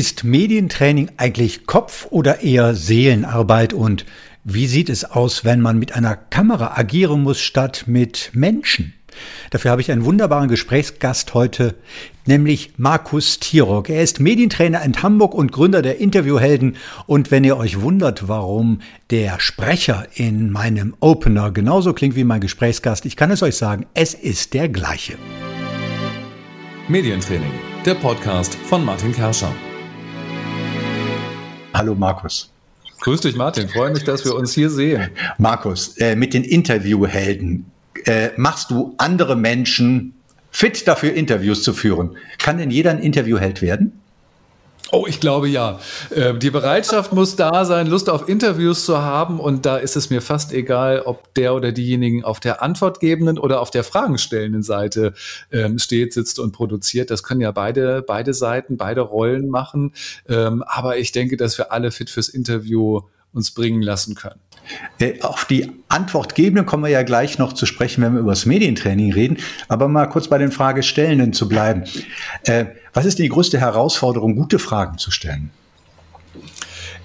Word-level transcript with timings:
Ist 0.00 0.24
Medientraining 0.24 1.10
eigentlich 1.18 1.66
Kopf- 1.66 2.06
oder 2.08 2.40
eher 2.40 2.74
Seelenarbeit 2.74 3.74
und 3.74 4.06
wie 4.44 4.66
sieht 4.66 4.88
es 4.88 5.04
aus, 5.04 5.44
wenn 5.44 5.60
man 5.60 5.78
mit 5.78 5.92
einer 5.94 6.16
Kamera 6.16 6.78
agieren 6.78 7.22
muss 7.22 7.38
statt 7.38 7.84
mit 7.86 8.30
Menschen? 8.32 8.94
Dafür 9.50 9.72
habe 9.72 9.82
ich 9.82 9.92
einen 9.92 10.06
wunderbaren 10.06 10.48
Gesprächsgast 10.48 11.34
heute, 11.34 11.74
nämlich 12.24 12.72
Markus 12.78 13.40
Tirock. 13.40 13.90
Er 13.90 14.02
ist 14.02 14.20
Medientrainer 14.20 14.82
in 14.84 15.02
Hamburg 15.02 15.34
und 15.34 15.52
Gründer 15.52 15.82
der 15.82 15.98
Interviewhelden. 15.98 16.78
Und 17.04 17.30
wenn 17.30 17.44
ihr 17.44 17.58
euch 17.58 17.82
wundert, 17.82 18.26
warum 18.26 18.80
der 19.10 19.38
Sprecher 19.38 20.06
in 20.14 20.50
meinem 20.50 20.94
Opener 21.00 21.50
genauso 21.50 21.92
klingt 21.92 22.16
wie 22.16 22.24
mein 22.24 22.40
Gesprächsgast, 22.40 23.04
ich 23.04 23.16
kann 23.16 23.30
es 23.30 23.42
euch 23.42 23.56
sagen, 23.56 23.84
es 23.92 24.14
ist 24.14 24.54
der 24.54 24.70
gleiche. 24.70 25.18
Medientraining, 26.88 27.52
der 27.84 27.96
Podcast 27.96 28.54
von 28.54 28.82
Martin 28.82 29.12
Kerscher. 29.12 29.52
Hallo 31.72 31.94
Markus. 31.94 32.50
Grüß 33.00 33.22
dich 33.22 33.36
Martin, 33.36 33.68
freue 33.68 33.92
mich, 33.92 34.04
dass 34.04 34.24
wir 34.24 34.34
uns 34.34 34.52
hier 34.52 34.68
sehen. 34.68 35.10
Markus, 35.38 35.96
äh, 35.98 36.16
mit 36.16 36.34
den 36.34 36.44
Interviewhelden 36.44 37.70
äh, 38.04 38.30
machst 38.36 38.70
du 38.70 38.94
andere 38.98 39.36
Menschen 39.36 40.14
fit 40.50 40.86
dafür, 40.86 41.14
Interviews 41.14 41.62
zu 41.62 41.72
führen. 41.72 42.16
Kann 42.38 42.58
denn 42.58 42.70
jeder 42.70 42.90
ein 42.90 42.98
Interviewheld 42.98 43.62
werden? 43.62 43.99
Oh, 44.92 45.06
ich 45.06 45.20
glaube 45.20 45.48
ja. 45.48 45.78
Ähm, 46.14 46.40
die 46.40 46.50
Bereitschaft 46.50 47.12
muss 47.12 47.36
da 47.36 47.64
sein, 47.64 47.86
Lust 47.86 48.10
auf 48.10 48.28
Interviews 48.28 48.84
zu 48.84 48.98
haben. 48.98 49.38
Und 49.38 49.64
da 49.64 49.76
ist 49.76 49.96
es 49.96 50.10
mir 50.10 50.20
fast 50.20 50.52
egal, 50.52 51.02
ob 51.02 51.32
der 51.34 51.54
oder 51.54 51.70
diejenigen 51.70 52.24
auf 52.24 52.40
der 52.40 52.62
antwortgebenden 52.62 53.38
oder 53.38 53.60
auf 53.60 53.70
der 53.70 53.84
fragenstellenden 53.84 54.62
Seite 54.62 55.14
ähm, 55.52 55.78
steht, 55.78 56.12
sitzt 56.12 56.40
und 56.40 56.52
produziert. 56.52 57.10
Das 57.10 57.22
können 57.22 57.40
ja 57.40 57.52
beide, 57.52 58.02
beide 58.02 58.34
Seiten, 58.34 58.76
beide 58.76 59.02
Rollen 59.02 59.48
machen. 59.48 59.92
Ähm, 60.28 60.64
aber 60.66 60.98
ich 60.98 61.12
denke, 61.12 61.36
dass 61.36 61.56
wir 61.56 61.70
alle 61.70 61.92
fit 61.92 62.10
fürs 62.10 62.28
Interview 62.28 63.02
uns 63.32 63.52
bringen 63.52 63.82
lassen 63.82 64.16
können. 64.16 64.40
Äh, 64.98 65.20
auf 65.22 65.44
die 65.44 65.72
Antwortgebenden 65.88 66.66
kommen 66.66 66.84
wir 66.84 66.90
ja 66.90 67.02
gleich 67.02 67.38
noch 67.38 67.52
zu 67.52 67.66
sprechen, 67.66 68.02
wenn 68.02 68.14
wir 68.14 68.20
über 68.20 68.32
das 68.32 68.46
Medientraining 68.46 69.12
reden. 69.12 69.38
Aber 69.68 69.88
mal 69.88 70.06
kurz 70.06 70.28
bei 70.28 70.38
den 70.38 70.52
Fragestellenden 70.52 71.32
zu 71.32 71.48
bleiben. 71.48 71.84
Äh, 72.44 72.66
was 72.92 73.04
ist 73.04 73.18
die 73.18 73.28
größte 73.28 73.58
Herausforderung, 73.58 74.36
gute 74.36 74.58
Fragen 74.58 74.98
zu 74.98 75.10
stellen? 75.10 75.50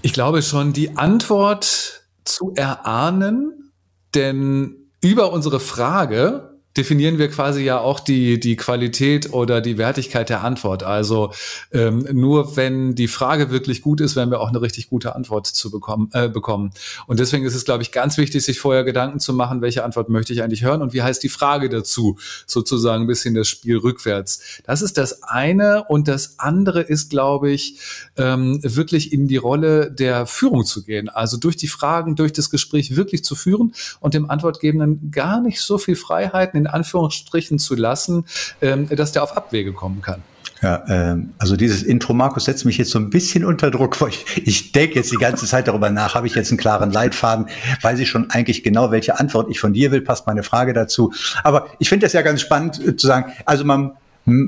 Ich 0.01 0.13
glaube 0.13 0.41
schon, 0.41 0.73
die 0.73 0.97
Antwort 0.97 2.03
zu 2.23 2.53
erahnen, 2.55 3.71
denn 4.13 4.75
über 5.01 5.31
unsere 5.31 5.59
Frage 5.59 6.54
definieren 6.77 7.17
wir 7.17 7.29
quasi 7.29 7.63
ja 7.63 7.79
auch 7.79 7.99
die, 7.99 8.39
die 8.39 8.55
Qualität 8.55 9.31
oder 9.33 9.61
die 9.61 9.77
Wertigkeit 9.77 10.29
der 10.29 10.43
Antwort. 10.43 10.83
Also 10.83 11.31
ähm, 11.71 12.07
nur 12.11 12.57
wenn 12.57 12.95
die 12.95 13.07
Frage 13.07 13.49
wirklich 13.49 13.81
gut 13.81 14.01
ist, 14.01 14.15
werden 14.15 14.31
wir 14.31 14.41
auch 14.41 14.49
eine 14.49 14.61
richtig 14.61 14.89
gute 14.89 15.15
Antwort 15.15 15.47
zu 15.47 15.71
bekommen, 15.71 16.09
äh, 16.13 16.27
bekommen. 16.27 16.71
Und 17.07 17.19
deswegen 17.19 17.45
ist 17.45 17.55
es, 17.55 17.65
glaube 17.65 17.83
ich, 17.83 17.91
ganz 17.91 18.17
wichtig, 18.17 18.43
sich 18.43 18.59
vorher 18.59 18.83
Gedanken 18.83 19.19
zu 19.19 19.33
machen, 19.33 19.61
welche 19.61 19.83
Antwort 19.83 20.09
möchte 20.09 20.33
ich 20.33 20.43
eigentlich 20.43 20.63
hören 20.63 20.81
und 20.81 20.93
wie 20.93 21.01
heißt 21.01 21.23
die 21.23 21.29
Frage 21.29 21.69
dazu, 21.69 22.17
sozusagen 22.45 23.03
ein 23.03 23.07
bisschen 23.07 23.35
das 23.35 23.47
Spiel 23.47 23.77
rückwärts. 23.77 24.61
Das 24.65 24.81
ist 24.81 24.97
das 24.97 25.23
eine 25.23 25.85
und 25.87 26.07
das 26.07 26.39
andere 26.39 26.81
ist, 26.81 27.09
glaube 27.09 27.51
ich, 27.51 27.79
ähm, 28.17 28.59
wirklich 28.63 29.13
in 29.13 29.27
die 29.27 29.37
Rolle 29.37 29.91
der 29.91 30.25
Führung 30.25 30.65
zu 30.65 30.83
gehen. 30.83 31.07
Also 31.07 31.37
durch 31.37 31.55
die 31.55 31.67
Fragen, 31.67 32.15
durch 32.15 32.33
das 32.33 32.49
Gespräch 32.49 32.95
wirklich 32.95 33.23
zu 33.23 33.35
führen 33.35 33.73
und 34.01 34.13
dem 34.13 34.29
Antwortgebenden 34.29 35.11
gar 35.11 35.41
nicht 35.41 35.61
so 35.61 35.77
viel 35.77 35.95
Freiheiten 35.95 36.64
in 36.65 36.71
Anführungsstrichen 36.71 37.59
zu 37.59 37.75
lassen, 37.75 38.25
ähm, 38.61 38.89
dass 38.89 39.11
der 39.11 39.23
auf 39.23 39.37
Abwege 39.37 39.73
kommen 39.73 40.01
kann. 40.01 40.21
Ja, 40.61 40.83
ähm, 40.87 41.33
also 41.37 41.57
dieses 41.57 41.83
Intro, 41.83 42.13
Markus, 42.13 42.45
setzt 42.45 42.65
mich 42.65 42.77
jetzt 42.77 42.89
so 42.89 42.97
ein 42.97 43.09
bisschen 43.09 43.45
unter 43.45 43.69
Druck, 43.71 43.99
weil 44.01 44.09
ich, 44.09 44.47
ich 44.47 44.71
denke 44.71 44.95
jetzt 44.95 45.11
die 45.11 45.17
ganze 45.17 45.45
Zeit 45.45 45.67
darüber 45.67 45.89
nach, 45.89 46.15
habe 46.15 46.27
ich 46.27 46.35
jetzt 46.35 46.49
einen 46.49 46.57
klaren 46.57 46.91
Leitfaden, 46.91 47.47
weiß 47.81 47.99
ich 47.99 48.09
schon 48.09 48.29
eigentlich 48.31 48.63
genau, 48.63 48.89
welche 48.89 49.19
Antwort 49.19 49.49
ich 49.51 49.59
von 49.59 49.73
dir 49.73 49.91
will, 49.91 50.01
passt 50.01 50.25
meine 50.27 50.43
Frage 50.43 50.73
dazu. 50.73 51.13
Aber 51.43 51.67
ich 51.79 51.89
finde 51.89 52.05
das 52.05 52.13
ja 52.13 52.21
ganz 52.21 52.41
spannend 52.41 52.79
äh, 52.83 52.95
zu 52.95 53.05
sagen, 53.05 53.31
also 53.45 53.63
man 53.63 53.91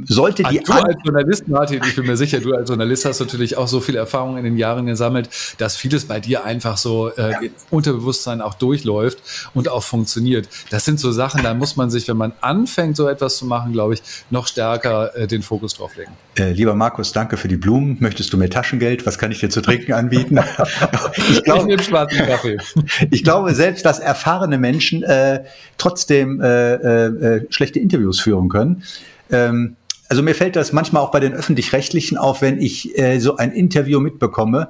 sollte 0.06 0.44
die. 0.44 0.60
Also 0.60 0.74
du 0.74 0.80
als 0.80 0.98
Journalist, 1.04 1.48
Martin, 1.48 1.82
ich 1.88 1.96
bin 1.96 2.08
mir 2.08 2.18
sicher, 2.18 2.40
du 2.40 2.54
als 2.54 2.68
Journalist 2.68 3.06
hast 3.06 3.20
natürlich 3.20 3.58
auch 3.58 3.68
so 3.68 3.80
viel 3.80 3.96
Erfahrung 3.96 4.38
in 4.38 4.44
den 4.44 4.58
Jahren 4.58 4.88
gesammelt, 4.88 5.30
dass 5.60 5.76
vieles 5.76 6.06
bei 6.06 6.20
dir 6.20 6.46
einfach 6.46 6.78
so 6.78 7.10
äh, 7.10 7.32
ja. 7.32 7.40
Unterbewusstsein 7.70 8.42
auch 8.42 8.56
durchläuft 8.56 9.20
und 9.54 9.70
auch 9.70 9.84
funktioniert. 9.84 10.50
Das 10.72 10.86
sind 10.86 11.00
so 11.00 11.12
Sachen, 11.12 11.44
da 11.44 11.54
muss 11.54 11.76
man 11.76 11.90
sich, 11.92 12.08
wenn 12.08 12.18
man 12.18 12.34
anfängt, 12.42 12.98
so 12.98 13.08
etwas 13.08 13.38
zu 13.38 13.46
machen, 13.46 13.72
glaube 13.72 13.94
ich, 13.94 14.02
noch 14.32 14.48
stärker 14.48 15.16
äh, 15.16 15.28
den 15.28 15.44
Fokus 15.44 15.76
drauf 15.76 15.96
legen. 15.96 16.12
Äh, 16.38 16.54
lieber 16.54 16.74
Markus, 16.74 17.12
danke 17.12 17.38
für 17.38 17.48
die 17.48 17.58
Blumen. 17.58 17.98
Möchtest 18.00 18.34
du 18.34 18.38
mir 18.38 18.50
Taschengeld? 18.50 19.06
Was 19.06 19.20
kann 19.20 19.32
ich 19.32 19.40
dir 19.40 19.50
zu 19.50 19.62
trinken 19.62 19.94
anbieten? 19.94 20.40
ich, 21.18 21.44
glaub, 21.44 21.60
ich 21.60 21.66
nehme 21.66 21.84
schwarzen 21.84 22.26
Kaffee. 22.26 22.58
ich 23.12 23.24
glaube 23.24 23.54
selbst, 23.54 23.86
dass 23.86 24.00
erfahrene 24.00 24.58
Menschen 24.58 25.04
äh, 25.04 25.44
trotzdem 25.78 26.42
äh, 26.42 26.74
äh, 26.74 27.46
schlechte 27.50 27.80
Interviews 27.80 28.20
führen 28.20 28.50
können 28.50 28.84
ähm, 29.32 29.76
also 30.10 30.24
mir 30.24 30.36
fällt 30.36 30.56
das 30.56 30.72
manchmal 30.72 31.04
auch 31.04 31.12
bei 31.12 31.20
den 31.20 31.34
öffentlich-rechtlichen 31.34 32.18
auf, 32.18 32.42
wenn 32.42 32.62
ich 32.62 32.98
äh, 32.98 33.20
so 33.20 33.38
ein 33.38 33.52
Interview 33.52 34.00
mitbekomme, 34.00 34.70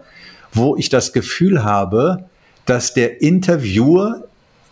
wo 0.51 0.75
ich 0.75 0.89
das 0.89 1.13
Gefühl 1.13 1.63
habe, 1.63 2.25
dass 2.65 2.93
der 2.93 3.21
Interviewer 3.21 4.23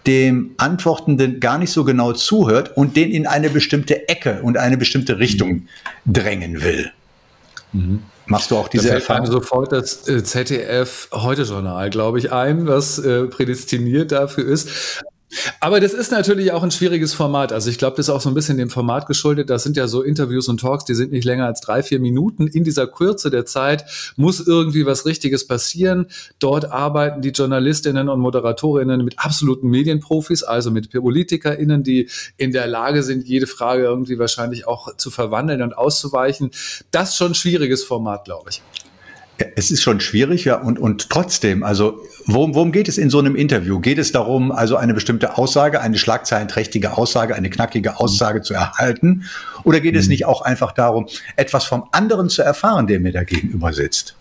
dem 0.07 0.51
Antwortenden 0.57 1.39
gar 1.39 1.57
nicht 1.57 1.71
so 1.71 1.83
genau 1.83 2.13
zuhört 2.13 2.77
und 2.77 2.95
den 2.95 3.11
in 3.11 3.25
eine 3.25 3.49
bestimmte 3.49 4.07
Ecke 4.07 4.41
und 4.43 4.57
eine 4.57 4.77
bestimmte 4.77 5.19
Richtung 5.19 5.67
drängen 6.05 6.61
will. 6.63 6.91
Mhm. 7.73 8.03
Machst 8.27 8.51
du 8.51 8.57
auch 8.57 8.67
diese 8.67 8.87
da 8.87 8.95
Erfahrung? 8.95 9.27
sofort 9.27 9.71
das 9.71 10.07
äh, 10.07 10.23
ZDF 10.23 11.09
Heute-Journal, 11.11 11.89
glaube 11.89 12.19
ich, 12.19 12.31
ein, 12.31 12.67
was 12.67 12.97
äh, 12.99 13.25
prädestiniert 13.25 14.11
dafür 14.11 14.45
ist. 14.45 15.03
Aber 15.59 15.79
das 15.79 15.93
ist 15.93 16.11
natürlich 16.11 16.51
auch 16.51 16.63
ein 16.63 16.71
schwieriges 16.71 17.13
Format. 17.13 17.51
Also 17.51 17.69
ich 17.69 17.77
glaube, 17.77 17.97
das 17.97 18.07
ist 18.07 18.09
auch 18.09 18.21
so 18.21 18.29
ein 18.29 18.35
bisschen 18.35 18.57
dem 18.57 18.69
Format 18.69 19.07
geschuldet. 19.07 19.49
Das 19.49 19.63
sind 19.63 19.77
ja 19.77 19.87
so 19.87 20.01
Interviews 20.01 20.47
und 20.47 20.59
Talks, 20.59 20.85
die 20.85 20.95
sind 20.95 21.11
nicht 21.11 21.25
länger 21.25 21.45
als 21.45 21.61
drei, 21.61 21.83
vier 21.83 21.99
Minuten. 21.99 22.47
In 22.47 22.63
dieser 22.63 22.87
Kürze 22.87 23.29
der 23.29 23.45
Zeit 23.45 23.85
muss 24.15 24.45
irgendwie 24.45 24.85
was 24.85 25.05
Richtiges 25.05 25.47
passieren. 25.47 26.07
Dort 26.39 26.71
arbeiten 26.71 27.21
die 27.21 27.29
Journalistinnen 27.29 28.09
und 28.09 28.19
Moderatorinnen 28.19 29.03
mit 29.03 29.19
absoluten 29.19 29.69
Medienprofis, 29.69 30.43
also 30.43 30.71
mit 30.71 30.91
PolitikerInnen, 30.91 31.83
die 31.83 32.09
in 32.37 32.51
der 32.51 32.67
Lage 32.67 33.03
sind, 33.03 33.27
jede 33.27 33.47
Frage 33.47 33.83
irgendwie 33.83 34.19
wahrscheinlich 34.19 34.67
auch 34.67 34.95
zu 34.97 35.11
verwandeln 35.11 35.61
und 35.61 35.77
auszuweichen. 35.77 36.51
Das 36.91 37.09
ist 37.09 37.17
schon 37.17 37.31
ein 37.31 37.35
schwieriges 37.35 37.83
Format, 37.83 38.25
glaube 38.25 38.49
ich. 38.49 38.61
Es 39.55 39.71
ist 39.71 39.81
schon 39.81 39.99
schwierig, 39.99 40.45
ja, 40.45 40.55
und, 40.55 40.79
und 40.79 41.09
trotzdem, 41.09 41.63
also 41.63 42.01
worum, 42.25 42.55
worum 42.55 42.71
geht 42.71 42.87
es 42.87 42.97
in 42.97 43.09
so 43.09 43.19
einem 43.19 43.35
Interview? 43.35 43.79
Geht 43.79 43.97
es 43.97 44.11
darum, 44.11 44.51
also 44.51 44.77
eine 44.77 44.93
bestimmte 44.93 45.37
Aussage, 45.37 45.81
eine 45.81 45.97
schlagzeilenträchtige 45.97 46.97
Aussage, 46.97 47.35
eine 47.35 47.49
knackige 47.49 47.99
Aussage 47.99 48.41
zu 48.41 48.53
erhalten? 48.53 49.25
Oder 49.63 49.81
geht 49.81 49.95
es 49.95 50.05
mhm. 50.05 50.11
nicht 50.11 50.25
auch 50.25 50.41
einfach 50.41 50.71
darum, 50.71 51.07
etwas 51.35 51.65
vom 51.65 51.85
anderen 51.91 52.29
zu 52.29 52.43
erfahren, 52.43 52.87
der 52.87 52.99
mir 52.99 53.11
da 53.11 53.23
gegenüber 53.23 53.73
sitzt? 53.73 54.15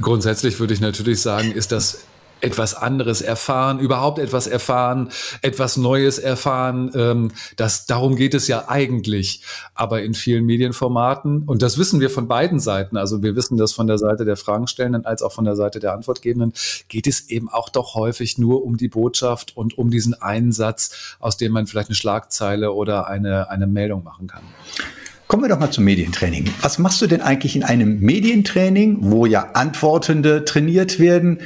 Grundsätzlich 0.00 0.58
würde 0.60 0.74
ich 0.74 0.80
natürlich 0.80 1.20
sagen, 1.20 1.52
ist 1.52 1.72
das 1.72 1.98
etwas 2.42 2.74
anderes 2.74 3.22
erfahren, 3.22 3.78
überhaupt 3.78 4.18
etwas 4.18 4.46
erfahren, 4.46 5.10
etwas 5.40 5.76
Neues 5.76 6.18
erfahren. 6.18 6.90
Ähm, 6.94 7.30
das, 7.56 7.86
darum 7.86 8.16
geht 8.16 8.34
es 8.34 8.48
ja 8.48 8.68
eigentlich. 8.68 9.42
Aber 9.74 10.02
in 10.02 10.14
vielen 10.14 10.44
Medienformaten, 10.44 11.42
und 11.44 11.62
das 11.62 11.78
wissen 11.78 12.00
wir 12.00 12.10
von 12.10 12.28
beiden 12.28 12.60
Seiten, 12.60 12.96
also 12.96 13.22
wir 13.22 13.36
wissen 13.36 13.56
das 13.56 13.72
von 13.72 13.86
der 13.86 13.98
Seite 13.98 14.24
der 14.24 14.36
Fragenstellenden 14.36 15.06
als 15.06 15.22
auch 15.22 15.32
von 15.32 15.44
der 15.44 15.56
Seite 15.56 15.80
der 15.80 15.92
Antwortgebenden, 15.92 16.52
geht 16.88 17.06
es 17.06 17.28
eben 17.28 17.48
auch 17.48 17.68
doch 17.68 17.94
häufig 17.94 18.38
nur 18.38 18.64
um 18.64 18.76
die 18.76 18.88
Botschaft 18.88 19.56
und 19.56 19.78
um 19.78 19.90
diesen 19.90 20.20
einen 20.20 20.52
Satz, 20.52 21.16
aus 21.20 21.36
dem 21.36 21.52
man 21.52 21.66
vielleicht 21.66 21.88
eine 21.88 21.96
Schlagzeile 21.96 22.72
oder 22.72 23.06
eine, 23.06 23.50
eine 23.50 23.66
Meldung 23.66 24.04
machen 24.04 24.26
kann. 24.26 24.42
Kommen 25.28 25.44
wir 25.44 25.48
doch 25.48 25.58
mal 25.58 25.70
zum 25.70 25.84
Medientraining. 25.84 26.50
Was 26.60 26.78
machst 26.78 27.00
du 27.00 27.06
denn 27.06 27.22
eigentlich 27.22 27.56
in 27.56 27.62
einem 27.62 28.00
Medientraining, 28.00 28.98
wo 29.00 29.24
ja 29.24 29.52
Antwortende 29.54 30.44
trainiert 30.44 30.98
werden? 30.98 31.38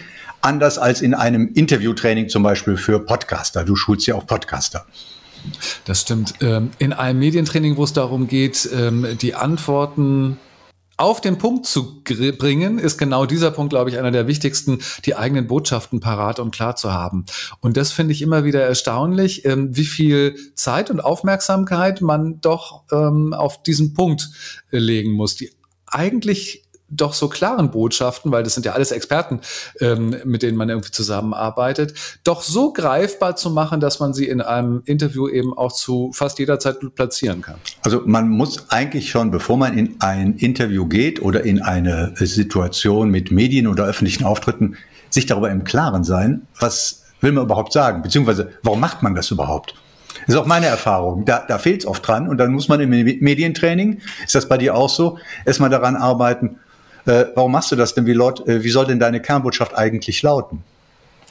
Anders 0.46 0.78
als 0.78 1.02
in 1.02 1.12
einem 1.12 1.52
Interviewtraining 1.52 2.28
zum 2.28 2.42
Beispiel 2.42 2.76
für 2.76 3.00
Podcaster. 3.00 3.64
Du 3.64 3.74
schulst 3.76 4.06
ja 4.06 4.14
auch 4.14 4.26
Podcaster. 4.26 4.86
Das 5.84 6.02
stimmt. 6.02 6.34
Ähm, 6.40 6.70
in 6.78 6.92
einem 6.92 7.18
Medientraining, 7.18 7.76
wo 7.76 7.84
es 7.84 7.92
darum 7.92 8.28
geht, 8.28 8.68
ähm, 8.72 9.18
die 9.20 9.34
Antworten 9.34 10.38
auf 10.96 11.20
den 11.20 11.36
Punkt 11.36 11.66
zu 11.66 12.02
bringen, 12.02 12.78
ist 12.78 12.96
genau 12.96 13.26
dieser 13.26 13.50
Punkt, 13.50 13.70
glaube 13.70 13.90
ich, 13.90 13.98
einer 13.98 14.12
der 14.12 14.28
wichtigsten, 14.28 14.78
die 15.04 15.14
eigenen 15.14 15.46
Botschaften 15.46 16.00
parat 16.00 16.40
und 16.40 16.54
klar 16.54 16.74
zu 16.74 16.92
haben. 16.92 17.26
Und 17.60 17.76
das 17.76 17.92
finde 17.92 18.12
ich 18.12 18.22
immer 18.22 18.44
wieder 18.44 18.62
erstaunlich, 18.62 19.44
ähm, 19.44 19.76
wie 19.76 19.84
viel 19.84 20.36
Zeit 20.54 20.90
und 20.90 21.00
Aufmerksamkeit 21.00 22.00
man 22.00 22.40
doch 22.40 22.84
auf 22.90 23.62
diesen 23.62 23.94
Punkt 23.94 24.30
äh, 24.70 24.78
legen 24.78 25.12
muss. 25.12 25.34
Die 25.36 25.50
eigentlich 25.86 26.65
doch 26.88 27.14
so 27.14 27.28
klaren 27.28 27.70
Botschaften, 27.70 28.30
weil 28.30 28.42
das 28.42 28.54
sind 28.54 28.64
ja 28.66 28.72
alles 28.72 28.92
Experten, 28.92 29.40
ähm, 29.80 30.16
mit 30.24 30.42
denen 30.42 30.56
man 30.56 30.68
irgendwie 30.68 30.92
zusammenarbeitet, 30.92 31.94
doch 32.24 32.42
so 32.42 32.72
greifbar 32.72 33.36
zu 33.36 33.50
machen, 33.50 33.80
dass 33.80 33.98
man 33.98 34.14
sie 34.14 34.26
in 34.26 34.40
einem 34.40 34.82
Interview 34.84 35.28
eben 35.28 35.56
auch 35.56 35.72
zu 35.72 36.10
fast 36.12 36.38
jeder 36.38 36.58
Zeit 36.58 36.76
platzieren 36.94 37.42
kann. 37.42 37.56
Also 37.82 38.02
man 38.04 38.28
muss 38.28 38.70
eigentlich 38.70 39.10
schon, 39.10 39.30
bevor 39.30 39.56
man 39.56 39.76
in 39.76 39.96
ein 40.00 40.34
Interview 40.34 40.86
geht 40.86 41.20
oder 41.22 41.44
in 41.44 41.60
eine 41.60 42.14
Situation 42.16 43.10
mit 43.10 43.30
Medien 43.30 43.66
oder 43.66 43.84
öffentlichen 43.84 44.24
Auftritten, 44.24 44.76
sich 45.10 45.26
darüber 45.26 45.50
im 45.50 45.64
Klaren 45.64 46.04
sein, 46.04 46.46
was 46.60 47.04
will 47.20 47.32
man 47.32 47.44
überhaupt 47.44 47.72
sagen, 47.72 48.02
beziehungsweise 48.02 48.52
warum 48.62 48.80
macht 48.80 49.02
man 49.02 49.14
das 49.14 49.30
überhaupt? 49.30 49.74
Das 50.26 50.34
ist 50.34 50.40
auch 50.40 50.46
meine 50.46 50.66
Erfahrung. 50.66 51.24
Da, 51.24 51.44
da 51.46 51.58
fehlt 51.58 51.82
es 51.82 51.86
oft 51.86 52.06
dran 52.06 52.28
und 52.28 52.38
dann 52.38 52.52
muss 52.52 52.68
man 52.68 52.80
im 52.80 52.90
Medientraining, 52.90 54.00
ist 54.24 54.34
das 54.34 54.48
bei 54.48 54.58
dir 54.58 54.74
auch 54.74 54.88
so, 54.88 55.18
erstmal 55.44 55.70
daran 55.70 55.94
arbeiten, 55.94 56.58
warum 57.34 57.52
machst 57.52 57.72
du 57.72 57.76
das 57.76 57.94
denn? 57.94 58.06
Wie, 58.06 58.12
laut, 58.12 58.46
äh, 58.48 58.62
wie 58.62 58.70
soll 58.70 58.86
denn 58.86 58.98
deine 58.98 59.20
Kernbotschaft 59.20 59.76
eigentlich 59.76 60.22
lauten? 60.22 60.62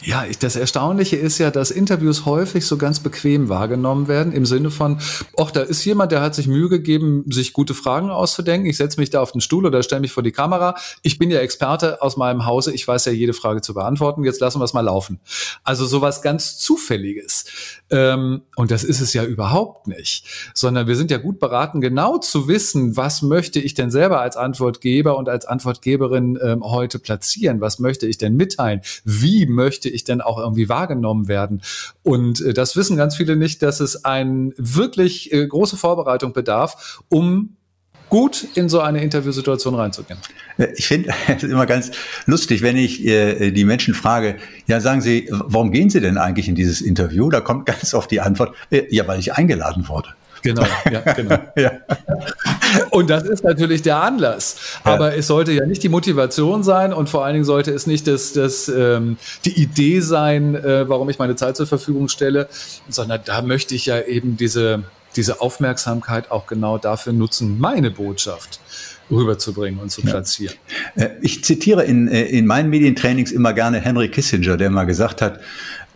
Ja, 0.04 0.26
das 0.40 0.56
Erstaunliche 0.56 1.16
ist 1.16 1.38
ja, 1.38 1.52
dass 1.52 1.72
Interviews 1.72 2.26
häufig 2.26 2.66
so 2.66 2.78
ganz 2.78 3.00
bequem 3.00 3.50
wahrgenommen 3.50 4.08
werden, 4.08 4.34
im 4.34 4.46
Sinne 4.46 4.70
von, 4.70 5.00
ach, 5.38 5.52
da 5.52 5.62
ist 5.62 5.86
jemand, 5.86 6.12
der 6.12 6.22
hat 6.22 6.36
sich 6.36 6.48
Mühe 6.48 6.68
gegeben, 6.70 7.24
sich 7.30 7.54
gute 7.54 7.74
Fragen 7.74 8.10
auszudenken. 8.10 8.70
Ich 8.70 8.78
setze 8.78 9.00
mich 9.00 9.10
da 9.10 9.22
auf 9.22 9.32
den 9.32 9.42
Stuhl 9.42 9.66
oder 9.66 9.82
stelle 9.84 10.02
mich 10.02 10.12
vor 10.12 10.22
die 10.22 10.34
Kamera. 10.34 10.76
Ich 11.02 11.18
bin 11.18 11.32
ja 11.32 11.40
Experte 11.40 12.02
aus 12.02 12.18
meinem 12.18 12.46
Hause, 12.46 12.74
ich 12.74 12.88
weiß 12.88 13.06
ja 13.06 13.14
jede 13.14 13.34
Frage 13.34 13.62
zu 13.62 13.74
beantworten. 13.74 14.24
Jetzt 14.26 14.42
lassen 14.42 14.60
wir 14.60 14.66
es 14.66 14.74
mal 14.74 14.82
laufen. 14.82 15.20
Also 15.64 15.86
sowas 15.86 16.22
ganz 16.22 16.58
Zufälliges. 16.58 17.46
Ähm, 17.90 18.42
und 18.56 18.72
das 18.72 18.84
ist 18.84 19.00
es 19.00 19.14
ja 19.14 19.24
überhaupt 19.24 19.88
nicht, 19.88 20.26
sondern 20.54 20.88
wir 20.88 20.96
sind 20.96 21.10
ja 21.10 21.18
gut 21.18 21.40
beraten, 21.40 21.82
genau 21.82 22.18
zu 22.18 22.48
wissen, 22.48 22.98
was 22.98 23.22
möchte 23.22 23.60
ich 23.60 23.76
denn 23.76 23.92
selber 23.92 24.20
als 24.22 24.38
Antwortgeber 24.38 25.18
und 25.18 25.30
als 25.30 25.46
Antwortgeberin 25.46 26.38
ähm, 26.44 26.64
heute 26.64 27.00
platzieren? 27.00 27.62
Was 27.62 27.80
möchte 27.80 28.08
ich 28.08 28.18
denn 28.18 28.36
mitteilen? 28.36 28.82
Wie 29.04 29.46
möchte 29.46 29.85
ich 29.90 30.04
denn 30.04 30.22
auch 30.22 30.38
irgendwie 30.38 30.70
wahrgenommen 30.70 31.28
werden? 31.28 31.62
Und 32.04 32.42
äh, 32.42 32.54
das 32.54 32.76
wissen 32.76 32.98
ganz 32.98 33.16
viele 33.16 33.36
nicht, 33.36 33.62
dass 33.62 33.80
es 33.80 34.06
eine 34.06 34.52
wirklich 34.58 35.32
äh, 35.34 35.46
große 35.46 35.78
Vorbereitung 35.78 36.34
bedarf, 36.34 37.02
um 37.10 37.56
gut 38.10 38.48
in 38.56 38.70
so 38.70 38.80
eine 38.80 39.02
Interviewsituation 39.04 39.76
reinzugehen. 39.76 40.20
Ich 40.76 40.88
finde 40.88 41.10
es 41.28 41.44
immer 41.44 41.66
ganz 41.66 41.92
lustig, 42.26 42.62
wenn 42.62 42.78
ich 42.78 43.06
äh, 43.06 43.52
die 43.52 43.66
Menschen 43.66 43.94
frage, 43.94 44.38
ja, 44.68 44.80
sagen 44.80 45.02
Sie, 45.02 45.28
warum 45.30 45.72
gehen 45.72 45.90
Sie 45.90 46.00
denn 46.00 46.18
eigentlich 46.18 46.48
in 46.48 46.56
dieses 46.56 46.82
Interview? 46.82 47.30
Da 47.30 47.42
kommt 47.42 47.66
ganz 47.66 47.94
oft 47.94 48.12
die 48.12 48.22
Antwort, 48.22 48.56
äh, 48.70 48.84
ja, 48.90 49.08
weil 49.08 49.20
ich 49.20 49.34
eingeladen 49.34 49.88
wurde. 49.88 50.10
Genau, 50.46 50.64
ja, 50.92 51.00
genau. 51.14 51.38
ja. 51.56 51.72
Und 52.92 53.10
das 53.10 53.24
ist 53.24 53.44
natürlich 53.44 53.82
der 53.82 54.02
Anlass. 54.02 54.58
Aber 54.84 55.12
ja. 55.12 55.18
es 55.18 55.26
sollte 55.26 55.52
ja 55.52 55.66
nicht 55.66 55.82
die 55.82 55.90
Motivation 55.90 56.64
sein 56.64 56.94
und 56.94 57.10
vor 57.10 57.26
allen 57.26 57.34
Dingen 57.34 57.46
sollte 57.46 57.72
es 57.72 57.88
nicht 57.88 58.06
das, 58.06 58.34
das, 58.34 58.70
ähm, 58.70 59.18
die 59.44 59.60
Idee 59.60 60.02
sein, 60.02 60.54
äh, 60.54 60.88
warum 60.88 61.10
ich 61.10 61.18
meine 61.18 61.36
Zeit 61.36 61.58
zur 61.58 61.66
Verfügung 61.66 62.10
stelle, 62.10 62.48
sondern 62.90 63.22
da 63.26 63.42
möchte 63.42 63.74
ich 63.74 63.88
ja 63.88 64.00
eben 64.02 64.38
diese, 64.38 64.84
diese 65.16 65.42
Aufmerksamkeit 65.42 66.30
auch 66.30 66.46
genau 66.46 66.78
dafür 66.78 67.14
nutzen, 67.14 67.60
meine 67.60 67.90
Botschaft 67.90 68.60
rüberzubringen 69.10 69.80
und 69.80 69.92
zu 69.92 70.02
platzieren. 70.02 70.56
Ja. 70.96 71.06
Äh, 71.06 71.12
ich 71.22 71.44
zitiere 71.44 71.84
in, 71.84 72.08
äh, 72.08 72.24
in 72.26 72.46
meinen 72.46 72.70
Medientrainings 72.70 73.32
immer 73.32 73.54
gerne 73.54 73.80
Henry 73.80 74.10
Kissinger, 74.10 74.58
der 74.58 74.70
mal 74.70 74.86
gesagt 74.86 75.22
hat, 75.22 75.40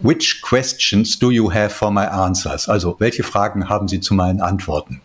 Which 0.01 0.41
questions 0.41 1.19
do 1.19 1.29
you 1.29 1.51
have 1.51 1.69
for 1.69 1.91
my 1.91 2.05
answers? 2.05 2.69
Also, 2.69 2.95
welche 2.99 3.23
Fragen 3.23 3.67
haben 3.67 3.87
Sie 3.87 3.99
zu 3.99 4.13
meinen 4.13 4.41
Antworten? 4.41 5.01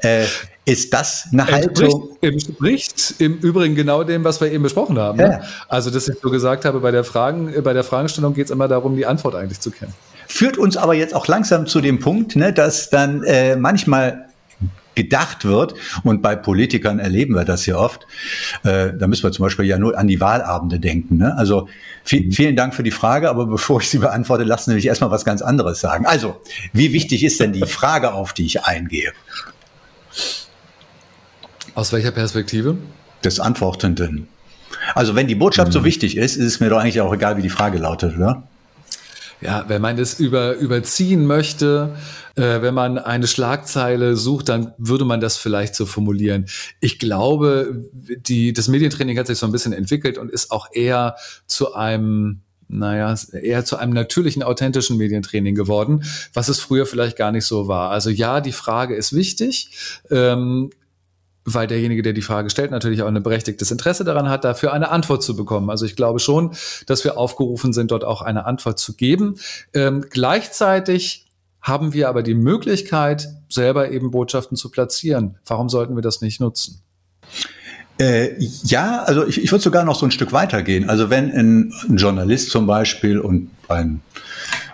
Äh, 0.00 0.24
ist 0.64 0.92
das 0.94 1.28
eine 1.32 1.46
Haltung? 1.46 2.16
Entspricht 2.20 3.14
im 3.18 3.38
Übrigen 3.38 3.74
genau 3.74 4.04
dem, 4.04 4.24
was 4.24 4.40
wir 4.40 4.50
eben 4.50 4.62
besprochen 4.62 4.98
haben. 4.98 5.18
Ne? 5.18 5.24
Ja. 5.24 5.28
Ne? 5.30 5.44
Also, 5.68 5.90
dass 5.90 6.08
ich 6.08 6.16
so 6.22 6.30
gesagt 6.30 6.64
habe, 6.64 6.80
bei 6.80 6.90
der, 6.90 7.04
Fragen, 7.04 7.52
bei 7.62 7.72
der 7.72 7.84
Fragestellung 7.84 8.32
geht 8.32 8.46
es 8.46 8.50
immer 8.50 8.68
darum, 8.68 8.96
die 8.96 9.04
Antwort 9.04 9.34
eigentlich 9.34 9.60
zu 9.60 9.70
kennen. 9.70 9.92
Führt 10.28 10.56
uns 10.56 10.76
aber 10.76 10.94
jetzt 10.94 11.14
auch 11.14 11.26
langsam 11.26 11.66
zu 11.66 11.80
dem 11.80 11.98
Punkt, 11.98 12.36
ne, 12.36 12.52
dass 12.52 12.88
dann 12.88 13.22
äh, 13.24 13.56
manchmal 13.56 14.28
gedacht 14.94 15.44
wird. 15.44 15.74
Und 16.04 16.22
bei 16.22 16.36
Politikern 16.36 16.98
erleben 16.98 17.34
wir 17.34 17.44
das 17.44 17.66
ja 17.66 17.76
oft. 17.76 18.06
Äh, 18.64 18.92
da 18.98 19.06
müssen 19.06 19.22
wir 19.24 19.32
zum 19.32 19.44
Beispiel 19.44 19.64
ja 19.64 19.78
nur 19.78 19.98
an 19.98 20.06
die 20.06 20.20
Wahlabende 20.20 20.78
denken. 20.80 21.18
Ne? 21.18 21.36
Also 21.36 21.68
mhm. 22.10 22.32
vielen 22.32 22.56
Dank 22.56 22.74
für 22.74 22.82
die 22.82 22.90
Frage, 22.90 23.28
aber 23.30 23.46
bevor 23.46 23.80
ich 23.80 23.88
sie 23.88 23.98
beantworte, 23.98 24.44
lassen 24.44 24.70
Sie 24.70 24.76
mich 24.76 24.86
erstmal 24.86 25.10
was 25.10 25.24
ganz 25.24 25.42
anderes 25.42 25.80
sagen. 25.80 26.06
Also, 26.06 26.40
wie 26.72 26.92
wichtig 26.92 27.24
ist 27.24 27.40
denn 27.40 27.52
die 27.52 27.66
Frage, 27.66 28.12
auf 28.12 28.32
die 28.32 28.46
ich 28.46 28.64
eingehe? 28.64 29.12
Aus 31.74 31.92
welcher 31.92 32.10
Perspektive? 32.10 32.76
Des 33.24 33.40
Antwortenden. 33.40 34.28
Also 34.94 35.14
wenn 35.14 35.26
die 35.26 35.34
Botschaft 35.34 35.68
mhm. 35.68 35.72
so 35.72 35.84
wichtig 35.84 36.16
ist, 36.16 36.36
ist 36.36 36.46
es 36.46 36.60
mir 36.60 36.68
doch 36.68 36.78
eigentlich 36.78 37.00
auch 37.00 37.12
egal, 37.12 37.36
wie 37.36 37.42
die 37.42 37.50
Frage 37.50 37.78
lautet, 37.78 38.16
oder? 38.16 38.42
Ja, 39.42 39.64
wenn 39.66 39.82
man 39.82 39.96
das 39.96 40.20
über, 40.20 40.54
überziehen 40.54 41.26
möchte, 41.26 41.96
äh, 42.36 42.62
wenn 42.62 42.74
man 42.74 42.96
eine 42.98 43.26
Schlagzeile 43.26 44.16
sucht, 44.16 44.48
dann 44.48 44.72
würde 44.78 45.04
man 45.04 45.20
das 45.20 45.36
vielleicht 45.36 45.74
so 45.74 45.84
formulieren. 45.84 46.46
Ich 46.80 47.00
glaube, 47.00 47.84
die, 47.92 48.52
das 48.52 48.68
Medientraining 48.68 49.18
hat 49.18 49.26
sich 49.26 49.38
so 49.38 49.46
ein 49.46 49.52
bisschen 49.52 49.72
entwickelt 49.72 50.16
und 50.16 50.30
ist 50.30 50.52
auch 50.52 50.68
eher 50.72 51.16
zu 51.46 51.74
einem 51.74 52.42
naja, 52.68 53.14
eher 53.32 53.66
zu 53.66 53.76
einem 53.76 53.92
natürlichen, 53.92 54.42
authentischen 54.42 54.96
Medientraining 54.96 55.54
geworden, 55.54 56.04
was 56.32 56.48
es 56.48 56.58
früher 56.58 56.86
vielleicht 56.86 57.18
gar 57.18 57.30
nicht 57.30 57.44
so 57.44 57.68
war. 57.68 57.90
Also 57.90 58.08
ja, 58.08 58.40
die 58.40 58.52
Frage 58.52 58.94
ist 58.94 59.12
wichtig. 59.12 60.00
Ähm, 60.10 60.70
weil 61.44 61.66
derjenige, 61.66 62.02
der 62.02 62.12
die 62.12 62.22
Frage 62.22 62.50
stellt, 62.50 62.70
natürlich 62.70 63.02
auch 63.02 63.08
ein 63.08 63.22
berechtigtes 63.22 63.70
Interesse 63.70 64.04
daran 64.04 64.28
hat, 64.28 64.44
dafür 64.44 64.72
eine 64.72 64.90
Antwort 64.90 65.22
zu 65.22 65.36
bekommen. 65.36 65.70
Also 65.70 65.84
ich 65.86 65.96
glaube 65.96 66.18
schon, 66.18 66.52
dass 66.86 67.04
wir 67.04 67.18
aufgerufen 67.18 67.72
sind, 67.72 67.90
dort 67.90 68.04
auch 68.04 68.22
eine 68.22 68.46
Antwort 68.46 68.78
zu 68.78 68.94
geben. 68.94 69.36
Ähm, 69.74 70.04
gleichzeitig 70.08 71.26
haben 71.60 71.92
wir 71.92 72.08
aber 72.08 72.22
die 72.22 72.34
Möglichkeit, 72.34 73.28
selber 73.48 73.90
eben 73.90 74.10
Botschaften 74.10 74.56
zu 74.56 74.70
platzieren. 74.70 75.38
Warum 75.46 75.68
sollten 75.68 75.96
wir 75.96 76.02
das 76.02 76.20
nicht 76.20 76.40
nutzen? 76.40 76.80
Äh, 77.98 78.30
ja, 78.64 79.02
also 79.02 79.26
ich, 79.26 79.42
ich 79.42 79.52
würde 79.52 79.62
sogar 79.62 79.84
noch 79.84 79.96
so 79.96 80.06
ein 80.06 80.10
Stück 80.10 80.32
weitergehen. 80.32 80.88
Also 80.88 81.10
wenn 81.10 81.30
ein, 81.30 81.72
ein 81.88 81.96
Journalist 81.96 82.50
zum 82.50 82.66
Beispiel 82.66 83.18
und 83.18 83.50
ein 83.68 84.00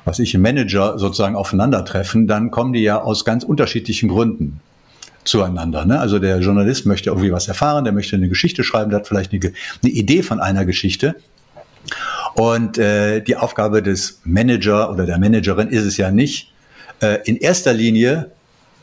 was 0.08 0.18
ich, 0.18 0.36
Manager 0.38 0.98
sozusagen 0.98 1.36
aufeinandertreffen, 1.36 2.26
dann 2.26 2.50
kommen 2.50 2.72
die 2.72 2.80
ja 2.80 3.02
aus 3.02 3.26
ganz 3.26 3.44
unterschiedlichen 3.44 4.08
Gründen 4.08 4.60
zueinander. 5.28 5.84
Ne? 5.84 6.00
Also 6.00 6.18
der 6.18 6.40
Journalist 6.40 6.86
möchte 6.86 7.10
irgendwie 7.10 7.32
was 7.32 7.48
erfahren, 7.48 7.84
der 7.84 7.92
möchte 7.92 8.16
eine 8.16 8.28
Geschichte 8.28 8.64
schreiben, 8.64 8.90
der 8.90 9.00
hat 9.00 9.08
vielleicht 9.08 9.32
eine, 9.32 9.52
eine 9.82 9.92
Idee 9.92 10.22
von 10.22 10.40
einer 10.40 10.64
Geschichte. 10.64 11.16
Und 12.34 12.78
äh, 12.78 13.20
die 13.20 13.36
Aufgabe 13.36 13.82
des 13.82 14.20
Manager 14.24 14.90
oder 14.90 15.06
der 15.06 15.18
Managerin 15.18 15.68
ist 15.68 15.84
es 15.84 15.96
ja 15.96 16.10
nicht, 16.10 16.52
äh, 17.00 17.18
in 17.24 17.36
erster 17.36 17.72
Linie 17.72 18.30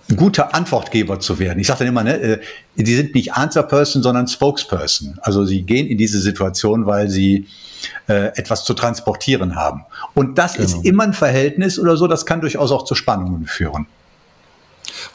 ein 0.10 0.18
guter 0.18 0.54
Antwortgeber 0.54 1.20
zu 1.20 1.40
werden. 1.40 1.60
Ich 1.60 1.68
sage 1.68 1.80
dann 1.80 1.88
immer, 1.88 2.04
ne, 2.04 2.20
äh, 2.20 2.40
die 2.76 2.96
sind 2.96 3.16
nicht 3.16 3.34
Answer 3.34 3.64
Person, 3.64 4.04
sondern 4.04 4.28
Spokesperson. 4.28 5.18
Also 5.22 5.46
sie 5.46 5.64
gehen 5.64 5.88
in 5.88 5.98
diese 5.98 6.20
Situation, 6.20 6.86
weil 6.86 7.10
sie 7.10 7.48
äh, 8.08 8.28
etwas 8.38 8.66
zu 8.66 8.74
transportieren 8.74 9.56
haben. 9.56 9.86
Und 10.14 10.38
das 10.38 10.54
genau. 10.54 10.66
ist 10.66 10.86
immer 10.86 11.04
ein 11.04 11.14
Verhältnis 11.14 11.80
oder 11.80 11.98
so, 11.98 12.08
das 12.08 12.26
kann 12.26 12.42
durchaus 12.42 12.72
auch 12.72 12.86
zu 12.86 12.94
Spannungen 12.94 13.46
führen. 13.48 13.88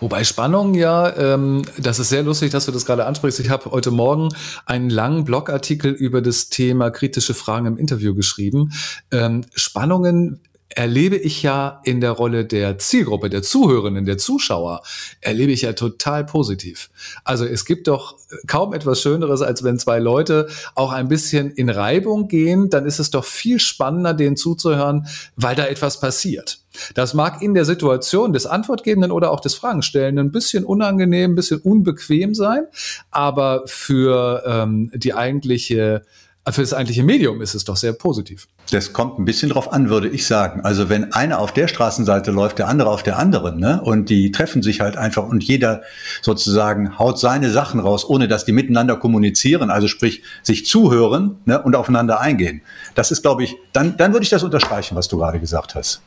Wobei 0.00 0.24
Spannung 0.24 0.74
ja, 0.74 1.16
ähm, 1.16 1.62
das 1.78 1.98
ist 1.98 2.08
sehr 2.08 2.22
lustig, 2.22 2.50
dass 2.50 2.66
du 2.66 2.72
das 2.72 2.86
gerade 2.86 3.06
ansprichst. 3.06 3.40
Ich 3.40 3.50
habe 3.50 3.70
heute 3.70 3.90
Morgen 3.90 4.28
einen 4.66 4.90
langen 4.90 5.24
Blogartikel 5.24 5.92
über 5.92 6.22
das 6.22 6.48
Thema 6.48 6.90
kritische 6.90 7.34
Fragen 7.34 7.66
im 7.66 7.76
Interview 7.76 8.14
geschrieben. 8.14 8.72
Ähm, 9.10 9.42
Spannungen 9.54 10.40
erlebe 10.74 11.16
ich 11.16 11.42
ja 11.42 11.80
in 11.84 12.00
der 12.00 12.12
Rolle 12.12 12.44
der 12.44 12.78
Zielgruppe, 12.78 13.28
der 13.28 13.42
Zuhörenden, 13.42 14.04
der 14.04 14.18
Zuschauer, 14.18 14.82
erlebe 15.20 15.52
ich 15.52 15.62
ja 15.62 15.72
total 15.72 16.24
positiv. 16.24 16.90
Also 17.24 17.44
es 17.44 17.64
gibt 17.64 17.88
doch 17.88 18.16
kaum 18.46 18.72
etwas 18.72 19.00
Schöneres, 19.00 19.42
als 19.42 19.64
wenn 19.64 19.78
zwei 19.78 19.98
Leute 19.98 20.48
auch 20.74 20.92
ein 20.92 21.08
bisschen 21.08 21.50
in 21.50 21.68
Reibung 21.68 22.28
gehen, 22.28 22.70
dann 22.70 22.86
ist 22.86 23.00
es 23.00 23.10
doch 23.10 23.24
viel 23.24 23.58
spannender, 23.58 24.14
denen 24.14 24.36
zuzuhören, 24.36 25.06
weil 25.36 25.56
da 25.56 25.66
etwas 25.66 26.00
passiert. 26.00 26.60
Das 26.94 27.14
mag 27.14 27.42
in 27.42 27.54
der 27.54 27.64
Situation 27.64 28.32
des 28.32 28.46
Antwortgebenden 28.46 29.10
oder 29.10 29.32
auch 29.32 29.40
des 29.40 29.54
Fragenstellenden 29.54 30.28
ein 30.28 30.32
bisschen 30.32 30.64
unangenehm, 30.64 31.32
ein 31.32 31.34
bisschen 31.34 31.60
unbequem 31.60 32.34
sein, 32.34 32.66
aber 33.10 33.62
für 33.66 34.44
ähm, 34.46 34.90
die 34.94 35.14
eigentliche 35.14 36.02
für 36.48 36.62
das 36.62 36.72
eigentliche 36.72 37.02
Medium 37.02 37.42
ist 37.42 37.54
es 37.54 37.64
doch 37.64 37.76
sehr 37.76 37.92
positiv. 37.92 38.48
Das 38.70 38.92
kommt 38.92 39.18
ein 39.18 39.24
bisschen 39.24 39.50
drauf 39.50 39.72
an, 39.72 39.90
würde 39.90 40.08
ich 40.08 40.26
sagen. 40.26 40.62
Also 40.62 40.88
wenn 40.88 41.12
einer 41.12 41.38
auf 41.38 41.52
der 41.52 41.68
Straßenseite 41.68 42.30
läuft, 42.30 42.58
der 42.58 42.68
andere 42.68 42.90
auf 42.90 43.02
der 43.02 43.18
anderen, 43.18 43.58
ne? 43.58 43.80
Und 43.82 44.08
die 44.08 44.32
treffen 44.32 44.62
sich 44.62 44.80
halt 44.80 44.96
einfach 44.96 45.24
und 45.24 45.44
jeder 45.44 45.82
sozusagen 46.22 46.98
haut 46.98 47.18
seine 47.18 47.50
Sachen 47.50 47.78
raus, 47.78 48.08
ohne 48.08 48.26
dass 48.26 48.44
die 48.44 48.52
miteinander 48.52 48.96
kommunizieren, 48.96 49.70
also 49.70 49.86
sprich 49.86 50.22
sich 50.42 50.66
zuhören 50.66 51.36
ne? 51.44 51.60
und 51.62 51.76
aufeinander 51.76 52.20
eingehen. 52.20 52.62
Das 52.94 53.10
ist, 53.10 53.22
glaube 53.22 53.44
ich, 53.44 53.56
dann, 53.72 53.96
dann 53.96 54.12
würde 54.12 54.24
ich 54.24 54.30
das 54.30 54.42
unterstreichen, 54.42 54.96
was 54.96 55.08
du 55.08 55.18
gerade 55.18 55.40
gesagt 55.40 55.74
hast. 55.74 56.00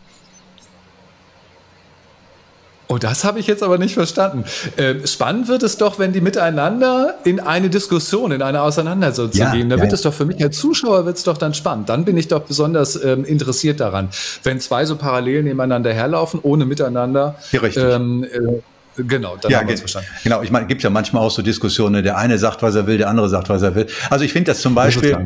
Oh, 2.93 2.99
das 2.99 3.23
habe 3.23 3.39
ich 3.39 3.47
jetzt 3.47 3.63
aber 3.63 3.79
nicht 3.79 3.95
verstanden. 3.95 4.43
Äh, 4.77 5.07
spannend 5.07 5.47
wird 5.47 5.63
es 5.63 5.77
doch, 5.77 5.97
wenn 5.97 6.13
die 6.13 6.21
miteinander 6.21 7.15
in 7.23 7.39
eine 7.39 7.69
Diskussion, 7.69 8.31
in 8.31 8.43
eine 8.43 8.61
Auseinandersetzung 8.61 9.31
ja, 9.33 9.51
gehen. 9.51 9.69
Da 9.69 9.77
ja, 9.77 9.81
wird 9.81 9.91
ja. 9.91 9.95
es 9.95 10.03
doch 10.03 10.13
für 10.13 10.25
mich 10.25 10.43
als 10.43 10.59
Zuschauer 10.59 11.05
wird 11.07 11.17
es 11.17 11.23
doch 11.23 11.37
dann 11.37 11.55
spannend. 11.55 11.89
Dann 11.89 12.05
bin 12.05 12.17
ich 12.17 12.27
doch 12.27 12.41
besonders 12.41 13.03
ähm, 13.03 13.25
interessiert 13.25 13.79
daran, 13.79 14.09
wenn 14.43 14.59
zwei 14.59 14.85
so 14.85 14.95
parallel 14.95 15.41
nebeneinander 15.41 15.91
herlaufen, 15.91 16.39
ohne 16.43 16.65
miteinander. 16.65 17.35
Ja, 17.51 17.61
richtig. 17.61 17.83
Ähm, 17.83 18.25
äh, 18.25 18.61
Genau, 18.95 19.37
dann 19.41 19.51
ja, 19.51 19.57
haben 19.57 19.69
wir 19.69 19.75
verstanden. 19.75 20.07
Genau, 20.23 20.43
ich 20.43 20.51
meine, 20.51 20.65
es 20.65 20.69
gibt 20.69 20.83
ja 20.83 20.91
manchmal 20.91 21.23
auch 21.23 21.31
so 21.31 21.41
Diskussionen, 21.41 22.03
der 22.03 22.15
eine 22.15 22.37
sagt, 22.37 22.61
was 22.61 22.75
er 22.75 22.85
will, 22.85 22.99
der 22.99 23.09
andere 23.09 23.27
sagt, 23.27 23.49
was 23.49 23.63
er 23.63 23.73
will. 23.73 23.87
Also 24.11 24.23
ich 24.23 24.31
finde 24.31 24.51
das 24.51 24.61
zum 24.61 24.75
Beispiel 24.75 25.17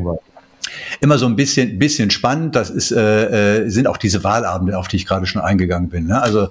immer 0.99 1.17
so 1.17 1.25
ein 1.25 1.35
bisschen, 1.35 1.79
bisschen 1.79 2.09
spannend. 2.09 2.55
Das 2.55 2.69
ist, 2.69 2.91
äh, 2.91 3.63
äh, 3.63 3.69
sind 3.69 3.87
auch 3.87 3.97
diese 3.97 4.23
Wahlabende, 4.23 4.77
auf 4.77 4.87
die 4.87 4.97
ich 4.97 5.05
gerade 5.05 5.25
schon 5.25 5.41
eingegangen 5.41 5.89
bin. 5.89 6.07
Ne? 6.07 6.21
Also 6.21 6.49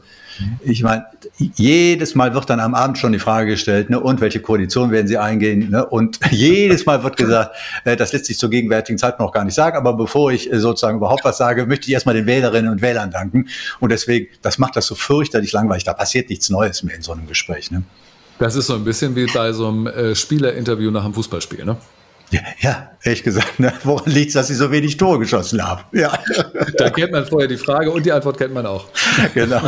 ich 0.61 0.83
meine, 0.83 1.07
jedes 1.39 2.15
Mal 2.15 2.35
wird 2.35 2.51
dann 2.51 2.61
am 2.61 2.75
Abend 2.75 2.99
schon 2.99 3.13
die 3.13 3.19
Frage 3.19 3.51
gestellt, 3.51 3.91
ne, 3.91 4.01
und 4.01 4.21
welche 4.21 4.41
Koalition 4.41 4.91
werden 4.91 5.07
Sie 5.07 5.19
eingehen? 5.19 5.71
Ne? 5.71 5.87
Und 5.87 6.19
jedes 6.31 6.87
Mal 6.87 7.03
wird 7.03 7.17
gesagt, 7.17 7.57
äh, 7.85 7.97
das 7.97 8.13
lässt 8.13 8.27
sich 8.27 8.39
zur 8.39 8.51
gegenwärtigen 8.51 8.99
Zeit 8.99 9.19
noch 9.19 9.33
gar 9.33 9.45
nicht 9.45 9.55
sagen, 9.55 9.77
aber 9.77 9.95
bevor 9.95 10.33
ich 10.33 10.53
äh, 10.53 10.59
sozusagen 10.59 10.99
überhaupt 10.99 11.25
was 11.25 11.39
sage, 11.39 11.67
möchte 11.67 11.87
ich 11.87 11.95
erstmal 11.95 12.15
den 12.15 12.27
Wählerinnen 12.27 12.71
und 12.71 12.83
Wählern 12.83 13.11
danken. 13.11 13.49
Und 13.81 13.93
deswegen, 13.93 14.29
das 14.43 14.59
macht 14.59 14.77
das 14.77 14.87
so 14.87 14.95
fürchterlich 14.95 15.53
langweilig. 15.53 15.85
Da 15.85 15.95
passiert 15.95 16.29
nichts 16.29 16.51
Neues 16.51 16.83
mehr 16.83 16.97
in 16.97 17.03
so 17.03 17.13
einem 17.13 17.27
Gespräch. 17.27 17.71
Ne? 17.71 17.83
Das 18.39 18.55
ist 18.55 18.67
so 18.67 18.75
ein 18.75 18.85
bisschen 18.85 19.17
wie 19.17 19.27
bei 19.27 19.53
so 19.53 19.69
einem 19.69 19.87
äh, 19.87 20.15
Spielerinterview 20.15 20.91
nach 20.91 21.05
einem 21.05 21.15
Fußballspiel, 21.15 21.65
ne? 21.65 21.77
Ja, 22.31 22.41
ja, 22.59 22.91
ehrlich 23.05 23.23
gesagt, 23.23 23.61
ne? 23.61 23.73
woran 23.85 24.11
liegt 24.11 24.29
es, 24.29 24.35
dass 24.35 24.49
sie 24.49 24.55
so 24.55 24.73
wenig 24.73 24.97
Tore 24.97 25.21
geschossen 25.21 25.65
haben? 25.65 25.83
Ja. 25.93 26.13
Da 26.77 26.91
kennt 26.91 27.13
man 27.13 27.25
vorher 27.25 27.49
die 27.49 27.57
Frage 27.57 27.91
und 27.93 28.05
die 28.05 28.11
Antwort 28.11 28.37
kennt 28.37 28.53
man 28.53 28.67
auch. 28.67 28.87
Genau, 29.35 29.61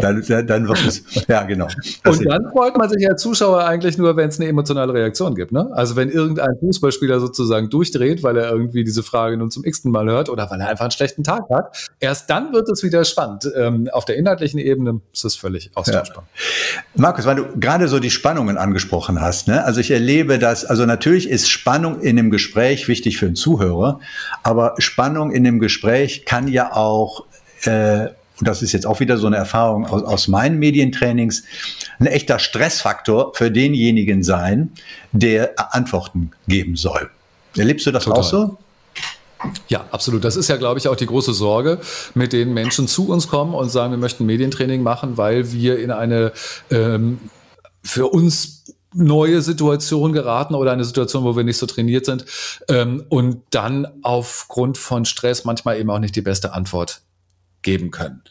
dann, 0.00 0.24
dann 0.46 0.68
wird 0.68 0.86
es, 0.86 1.02
ja 1.26 1.42
genau. 1.42 1.66
Das 2.04 2.18
und 2.18 2.24
dann 2.26 2.48
freut 2.52 2.76
man 2.76 2.88
sich 2.88 3.08
als 3.08 3.20
Zuschauer 3.20 3.64
eigentlich 3.64 3.98
nur, 3.98 4.16
wenn 4.16 4.28
es 4.28 4.38
eine 4.38 4.48
emotionale 4.48 4.94
Reaktion 4.94 5.34
gibt. 5.34 5.50
Ne? 5.50 5.68
Also 5.72 5.96
wenn 5.96 6.08
irgendein 6.08 6.56
Fußballspieler 6.60 7.20
sozusagen 7.20 7.68
durchdreht, 7.68 8.22
weil 8.22 8.36
er 8.36 8.50
irgendwie 8.50 8.84
diese 8.84 9.02
Frage 9.02 9.36
nun 9.36 9.50
zum 9.50 9.64
x-ten 9.64 9.90
Mal 9.90 10.06
hört 10.06 10.28
oder 10.28 10.48
weil 10.50 10.60
er 10.60 10.68
einfach 10.68 10.84
einen 10.84 10.92
schlechten 10.92 11.24
Tag 11.24 11.44
hat, 11.50 11.90
erst 12.00 12.30
dann 12.30 12.52
wird 12.52 12.68
es 12.68 12.82
wieder 12.82 13.04
spannend. 13.04 13.50
Ähm, 13.56 13.88
auf 13.92 14.04
der 14.04 14.16
inhaltlichen 14.16 14.60
Ebene 14.60 15.00
ist 15.12 15.24
es 15.24 15.34
völlig 15.36 15.70
austauschbar. 15.74 16.24
Ja. 16.34 16.82
Markus, 16.94 17.26
weil 17.26 17.36
du 17.36 17.58
gerade 17.58 17.88
so 17.88 17.98
die 17.98 18.10
Spannungen 18.10 18.56
angesprochen 18.56 19.20
hast, 19.20 19.48
ne? 19.48 19.64
also 19.64 19.80
ich 19.80 19.90
erlebe 19.90 20.38
das, 20.38 20.64
also 20.64 20.86
natürlich 20.86 21.28
ist 21.28 21.48
Spannung 21.48 22.00
in 22.04 22.16
dem 22.16 22.30
Gespräch 22.30 22.88
wichtig 22.88 23.18
für 23.18 23.26
den 23.26 23.36
Zuhörer, 23.36 24.00
aber 24.42 24.74
Spannung 24.78 25.32
in 25.32 25.44
dem 25.44 25.58
Gespräch 25.58 26.24
kann 26.24 26.48
ja 26.48 26.74
auch, 26.74 27.24
äh, 27.64 28.08
und 28.38 28.48
das 28.48 28.62
ist 28.62 28.72
jetzt 28.72 28.86
auch 28.86 29.00
wieder 29.00 29.16
so 29.16 29.26
eine 29.26 29.36
Erfahrung 29.36 29.86
aus, 29.86 30.02
aus 30.02 30.28
meinen 30.28 30.58
Medientrainings, 30.58 31.44
ein 31.98 32.06
echter 32.06 32.38
Stressfaktor 32.38 33.32
für 33.34 33.50
denjenigen 33.50 34.22
sein, 34.22 34.72
der 35.12 35.54
Antworten 35.74 36.32
geben 36.48 36.76
soll. 36.76 37.10
Erlebst 37.56 37.86
du 37.86 37.92
das 37.92 38.04
Total. 38.04 38.20
auch 38.20 38.24
so? 38.24 38.58
Ja, 39.68 39.84
absolut. 39.90 40.24
Das 40.24 40.36
ist 40.36 40.48
ja, 40.48 40.56
glaube 40.56 40.78
ich, 40.78 40.88
auch 40.88 40.96
die 40.96 41.06
große 41.06 41.32
Sorge, 41.34 41.78
mit 42.14 42.32
denen 42.32 42.54
Menschen 42.54 42.88
zu 42.88 43.08
uns 43.08 43.28
kommen 43.28 43.54
und 43.54 43.68
sagen, 43.70 43.92
wir 43.92 43.98
möchten 43.98 44.26
Medientraining 44.26 44.82
machen, 44.82 45.16
weil 45.16 45.52
wir 45.52 45.78
in 45.78 45.90
eine 45.90 46.32
ähm, 46.70 47.18
für 47.82 48.06
uns 48.06 48.64
neue 48.94 49.42
Situation 49.42 50.12
geraten 50.12 50.54
oder 50.54 50.72
eine 50.72 50.84
Situation, 50.84 51.24
wo 51.24 51.36
wir 51.36 51.44
nicht 51.44 51.58
so 51.58 51.66
trainiert 51.66 52.06
sind 52.06 52.24
ähm, 52.68 53.04
und 53.08 53.42
dann 53.50 53.86
aufgrund 54.02 54.78
von 54.78 55.04
Stress 55.04 55.44
manchmal 55.44 55.78
eben 55.78 55.90
auch 55.90 55.98
nicht 55.98 56.16
die 56.16 56.22
beste 56.22 56.52
Antwort 56.52 57.02
geben 57.62 57.90
können. 57.90 58.22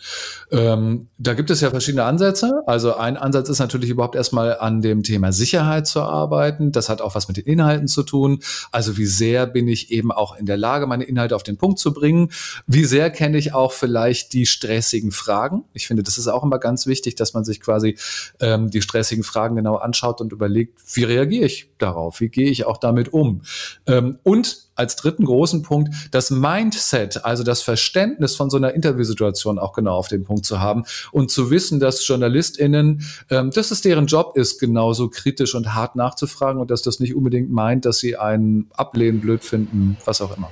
Ähm, 0.54 1.08
da 1.18 1.34
gibt 1.34 1.50
es 1.50 1.62
ja 1.62 1.72
verschiedene 1.72 2.04
Ansätze. 2.04 2.62
Also 2.68 2.96
ein 2.96 3.18
Ansatz 3.18 3.50
ist 3.50 3.58
natürlich 3.58 3.90
überhaupt 3.90 4.16
erstmal 4.16 4.60
an 4.60 4.84
dem 4.84 5.02
Thema 5.02 5.32
Sicherheit 5.32 5.88
zu 5.88 6.02
arbeiten. 6.02 6.72
Das 6.72 6.90
hat 6.90 7.02
auch 7.02 7.16
was 7.16 7.28
mit 7.28 7.38
den 7.38 7.46
Inhalten 7.46 7.88
zu 7.88 8.04
tun. 8.04 8.40
Also 8.72 8.96
wie 8.98 9.08
sehr 9.08 9.48
bin 9.48 9.68
ich 9.68 9.92
eben 9.92 10.12
auch 10.12 10.38
in 10.38 10.46
der 10.46 10.58
Lage, 10.58 10.86
meine 10.86 11.06
Inhalte 11.06 11.36
auf 11.36 11.42
den 11.42 11.58
Punkt 11.58 11.80
zu 11.80 11.92
bringen? 11.92 12.30
Wie 12.68 12.86
sehr 12.86 13.10
kenne 13.10 13.40
ich 13.40 13.56
auch 13.56 13.72
vielleicht 13.72 14.34
die 14.34 14.46
stressigen 14.46 15.12
Fragen? 15.12 15.64
Ich 15.74 15.88
finde, 15.88 16.04
das 16.04 16.20
ist 16.20 16.28
auch 16.28 16.44
immer 16.44 16.60
ganz 16.60 16.86
wichtig, 16.86 17.16
dass 17.16 17.34
man 17.34 17.44
sich 17.44 17.60
quasi 17.60 17.98
ähm, 18.40 18.70
die 18.70 18.84
stressigen 18.84 19.24
Fragen 19.24 19.56
genau 19.56 19.78
anschaut 19.78 20.22
und 20.22 20.32
überlegt, 20.34 20.80
wie 20.94 21.04
reagiere 21.04 21.46
ich 21.46 21.72
darauf? 21.80 22.20
Wie 22.20 22.30
gehe 22.30 22.52
ich 22.52 22.68
auch 22.68 22.78
damit 22.78 23.12
um? 23.12 23.42
Ähm, 23.88 24.20
und 24.22 24.70
als 24.76 24.96
dritten 24.96 25.26
großen 25.26 25.62
Punkt 25.62 25.94
das 26.12 26.32
Mindset, 26.32 27.26
also 27.26 27.44
das 27.44 27.62
Verständnis 27.62 28.36
von 28.36 28.50
so 28.50 28.58
einer 28.58 28.74
Interviewsituation 28.74 29.60
auch 29.60 29.74
genau 29.74 29.96
auf 29.96 30.08
den 30.08 30.24
Punkt 30.24 30.43
zu 30.44 30.60
haben 30.60 30.84
und 31.12 31.32
zu 31.32 31.50
wissen, 31.50 31.80
dass 31.80 32.08
JournalistInnen, 32.08 33.04
ähm, 33.30 33.52
dass 33.52 33.72
es 33.72 33.82
deren 33.82 34.08
Job 34.08 34.38
ist, 34.38 34.60
genauso 34.60 35.10
kritisch 35.10 35.56
und 35.56 35.74
hart 35.74 35.96
nachzufragen 35.96 36.62
und 36.62 36.72
dass 36.72 36.82
das 36.82 37.00
nicht 37.00 37.16
unbedingt 37.16 37.52
meint, 37.52 37.86
dass 37.86 38.00
sie 38.00 38.18
einen 38.18 38.70
ablehnen, 38.74 39.22
blöd 39.22 39.44
finden, 39.44 39.98
was 40.06 40.22
auch 40.22 40.36
immer. 40.36 40.52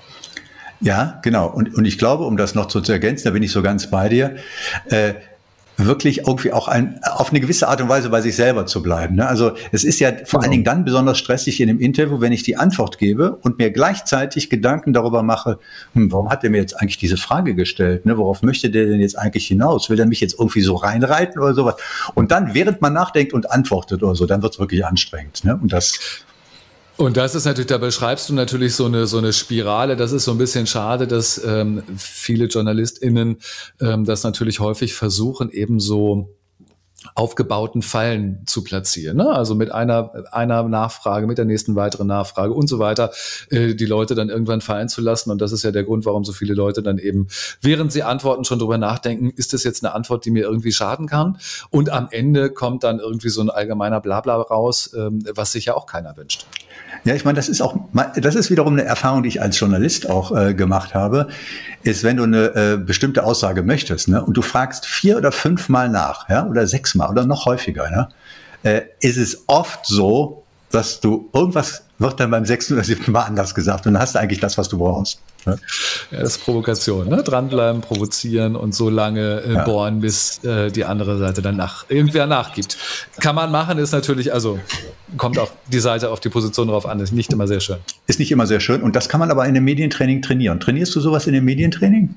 Ja, 0.81 1.19
genau. 1.21 1.48
Und, 1.48 1.75
und 1.75 1.86
ich 1.86 2.00
glaube, 2.00 2.24
um 2.24 2.38
das 2.38 2.55
noch 2.55 2.65
zu 2.65 2.81
ergänzen, 2.91 3.25
da 3.25 3.31
bin 3.31 3.43
ich 3.43 3.51
so 3.51 3.62
ganz 3.62 3.91
bei 3.91 4.10
dir, 4.10 4.38
äh, 4.89 5.13
wirklich 5.85 6.19
irgendwie 6.27 6.51
auch 6.51 6.67
ein, 6.67 7.00
auf 7.03 7.29
eine 7.29 7.39
gewisse 7.39 7.67
Art 7.67 7.81
und 7.81 7.89
Weise 7.89 8.09
bei 8.09 8.21
sich 8.21 8.35
selber 8.35 8.65
zu 8.65 8.81
bleiben. 8.81 9.15
Ne? 9.15 9.27
Also 9.27 9.51
es 9.71 9.83
ist 9.83 10.00
ja 10.00 10.11
vor 10.25 10.41
allen 10.41 10.51
Dingen 10.51 10.63
dann 10.63 10.85
besonders 10.85 11.17
stressig 11.17 11.59
in 11.59 11.67
dem 11.67 11.79
Interview, 11.79 12.21
wenn 12.21 12.31
ich 12.31 12.43
die 12.43 12.57
Antwort 12.57 12.97
gebe 12.97 13.35
und 13.38 13.57
mir 13.57 13.71
gleichzeitig 13.71 14.50
Gedanken 14.50 14.93
darüber 14.93 15.23
mache, 15.23 15.59
hm, 15.93 16.11
warum 16.11 16.29
hat 16.29 16.43
er 16.43 16.50
mir 16.50 16.57
jetzt 16.57 16.79
eigentlich 16.79 16.97
diese 16.97 17.17
Frage 17.17 17.55
gestellt? 17.55 18.05
Ne? 18.05 18.17
Worauf 18.17 18.41
möchte 18.41 18.69
der 18.69 18.85
denn 18.85 19.00
jetzt 19.00 19.17
eigentlich 19.17 19.47
hinaus? 19.47 19.89
Will 19.89 20.00
er 20.00 20.05
mich 20.05 20.21
jetzt 20.21 20.38
irgendwie 20.39 20.61
so 20.61 20.75
reinreiten 20.75 21.41
oder 21.41 21.53
sowas? 21.53 21.75
Und 22.13 22.31
dann, 22.31 22.53
während 22.53 22.81
man 22.81 22.93
nachdenkt 22.93 23.33
und 23.33 23.51
antwortet 23.51 24.03
oder 24.03 24.15
so, 24.15 24.25
dann 24.25 24.41
wird 24.41 24.53
es 24.53 24.59
wirklich 24.59 24.85
anstrengend. 24.85 25.43
Ne? 25.43 25.57
Und 25.61 25.73
das 25.73 26.23
und 27.01 27.17
das 27.17 27.34
ist 27.34 27.46
natürlich, 27.46 27.67
da 27.67 27.79
beschreibst 27.79 28.29
du 28.29 28.34
natürlich 28.34 28.75
so 28.75 28.86
eine, 28.86 29.08
so 29.08 29.17
eine 29.17 29.34
Spirale. 29.34 29.96
Das 29.96 30.12
ist 30.12 30.25
so 30.25 30.31
ein 30.31 30.38
bisschen 30.38 30.67
schade, 30.67 31.08
dass 31.08 31.43
ähm, 31.43 31.81
viele 31.98 32.46
JournalistInnen 32.46 33.38
ähm, 33.79 34.05
das 34.05 34.24
natürlich 34.24 34.60
häufig 34.60 34.93
versuchen, 34.93 35.50
eben 35.50 35.79
so 35.79 36.38
aufgebauten 37.15 37.81
Fallen 37.81 38.43
zu 38.46 38.63
platzieren. 38.63 39.17
Ne? 39.17 39.27
Also 39.27 39.55
mit 39.55 39.72
einer, 39.72 40.12
einer 40.31 40.62
Nachfrage, 40.63 41.25
mit 41.25 41.39
der 41.39 41.46
nächsten 41.46 41.75
weiteren 41.75 42.05
Nachfrage 42.05 42.53
und 42.53 42.67
so 42.67 42.77
weiter, 42.77 43.12
äh, 43.50 43.74
die 43.74 43.88
Leute 43.88 44.13
dann 44.13 44.29
irgendwann 44.29 44.62
fallen 44.62 44.88
zu 44.88 45.01
lassen. 45.01 45.31
Und 45.31 45.41
das 45.41 45.51
ist 45.51 45.63
ja 45.63 45.72
der 45.72 45.84
Grund, 45.84 46.05
warum 46.05 46.24
so 46.24 46.34
viele 46.34 46.53
Leute 46.53 46.84
dann 46.84 47.00
eben, 47.00 47.27
während 47.62 47.91
sie 47.91 48.03
antworten, 48.03 48.43
schon 48.43 48.60
drüber 48.60 48.77
nachdenken, 48.77 49.31
ist 49.31 49.53
das 49.53 49.63
jetzt 49.63 49.84
eine 49.84 49.96
Antwort, 49.96 50.24
die 50.25 50.31
mir 50.31 50.43
irgendwie 50.43 50.72
schaden 50.72 51.08
kann? 51.08 51.39
Und 51.72 51.89
am 51.89 52.10
Ende 52.12 52.51
kommt 52.51 52.84
dann 52.84 53.00
irgendwie 53.00 53.29
so 53.29 53.41
ein 53.41 53.50
allgemeiner 53.50 54.01
Blabla 54.01 54.36
raus, 54.36 54.91
ähm, 54.96 55.24
was 55.34 55.51
sich 55.51 55.65
ja 55.65 55.75
auch 55.75 55.88
keiner 55.88 56.15
wünscht. 56.15 56.46
Ja, 57.03 57.15
ich 57.15 57.25
meine, 57.25 57.36
das 57.36 57.50
ist 57.50 57.62
auch, 57.62 57.75
das 58.15 58.36
ist 58.36 58.51
wiederum 58.51 58.74
eine 58.74 58.84
Erfahrung, 58.84 59.24
die 59.24 59.29
ich 59.29 59.41
als 59.41 59.60
Journalist 59.60 60.10
auch 60.10 60.36
äh, 60.36 60.53
gemacht 60.53 60.93
habe, 60.93 61.29
ist, 61.81 62.03
wenn 62.03 62.17
du 62.17 62.24
eine 62.24 62.55
äh, 62.55 62.77
bestimmte 62.77 63.24
Aussage 63.24 63.63
möchtest, 63.63 64.08
ne, 64.08 64.24
und 64.24 64.36
du 64.36 64.43
fragst 64.43 64.86
vier 64.86 65.17
oder 65.17 65.31
fünfmal 65.31 65.89
nach, 65.89 66.29
ja, 66.29 66.46
oder 66.46 66.67
sechsmal 66.67 67.10
oder 67.10 67.25
noch 67.25 67.46
häufiger, 67.46 67.89
ne, 67.89 68.10
äh, 68.63 68.81
ist 69.00 69.17
es 69.17 69.46
oft 69.48 69.86
so, 69.86 70.43
dass 70.70 71.00
du 71.00 71.29
irgendwas 71.34 71.84
wird 71.98 72.20
dann 72.20 72.31
beim 72.31 72.46
sechsten 72.46 72.75
oder 72.75 72.84
siebten 72.84 73.12
Mal 73.12 73.24
anders 73.24 73.55
gesagt 73.55 73.86
und 73.86 73.93
dann 73.93 74.01
hast 74.01 74.15
du 74.15 74.20
eigentlich 74.20 74.39
das, 74.39 74.58
was 74.58 74.70
du 74.70 74.77
brauchst. 74.77 75.20
Ja, 75.45 75.55
das 76.12 76.38
ist 76.38 76.43
Provokation, 76.43 77.07
ne? 77.07 77.24
Dranbleiben, 77.24 77.81
provozieren 77.81 78.55
und 78.55 78.75
so 78.75 78.89
lange 78.89 79.41
äh, 79.41 79.53
ja. 79.53 79.63
bohren, 79.63 80.01
bis 80.01 80.43
äh, 80.43 80.71
die 80.71 80.86
andere 80.86 81.17
Seite 81.17 81.41
dann 81.41 81.55
nach, 81.55 81.86
irgendwer 81.89 82.27
nachgibt. 82.27 82.77
Kann 83.19 83.36
man 83.36 83.51
machen, 83.51 83.77
ist 83.77 83.91
natürlich, 83.91 84.33
also 84.33 84.60
kommt 85.17 85.39
auf 85.39 85.53
die 85.67 85.79
Seite, 85.79 86.10
auf 86.10 86.19
die 86.19 86.29
Position 86.29 86.67
drauf 86.67 86.86
an, 86.86 87.00
ist 87.00 87.12
nicht 87.12 87.33
immer 87.33 87.48
sehr 87.48 87.60
schön. 87.60 87.77
Ist 88.07 88.19
nicht 88.19 88.31
immer 88.31 88.48
sehr 88.48 88.60
schön 88.60 88.81
und 88.81 88.95
das 88.95 89.10
kann 89.10 89.19
man 89.19 89.31
aber 89.31 89.45
in 89.45 89.53
dem 89.53 89.63
Medientraining 89.63 90.21
trainieren. 90.21 90.60
Trainierst 90.60 90.95
du 90.95 91.00
sowas 91.00 91.27
in 91.27 91.33
dem 91.33 91.45
Medientraining? 91.45 92.15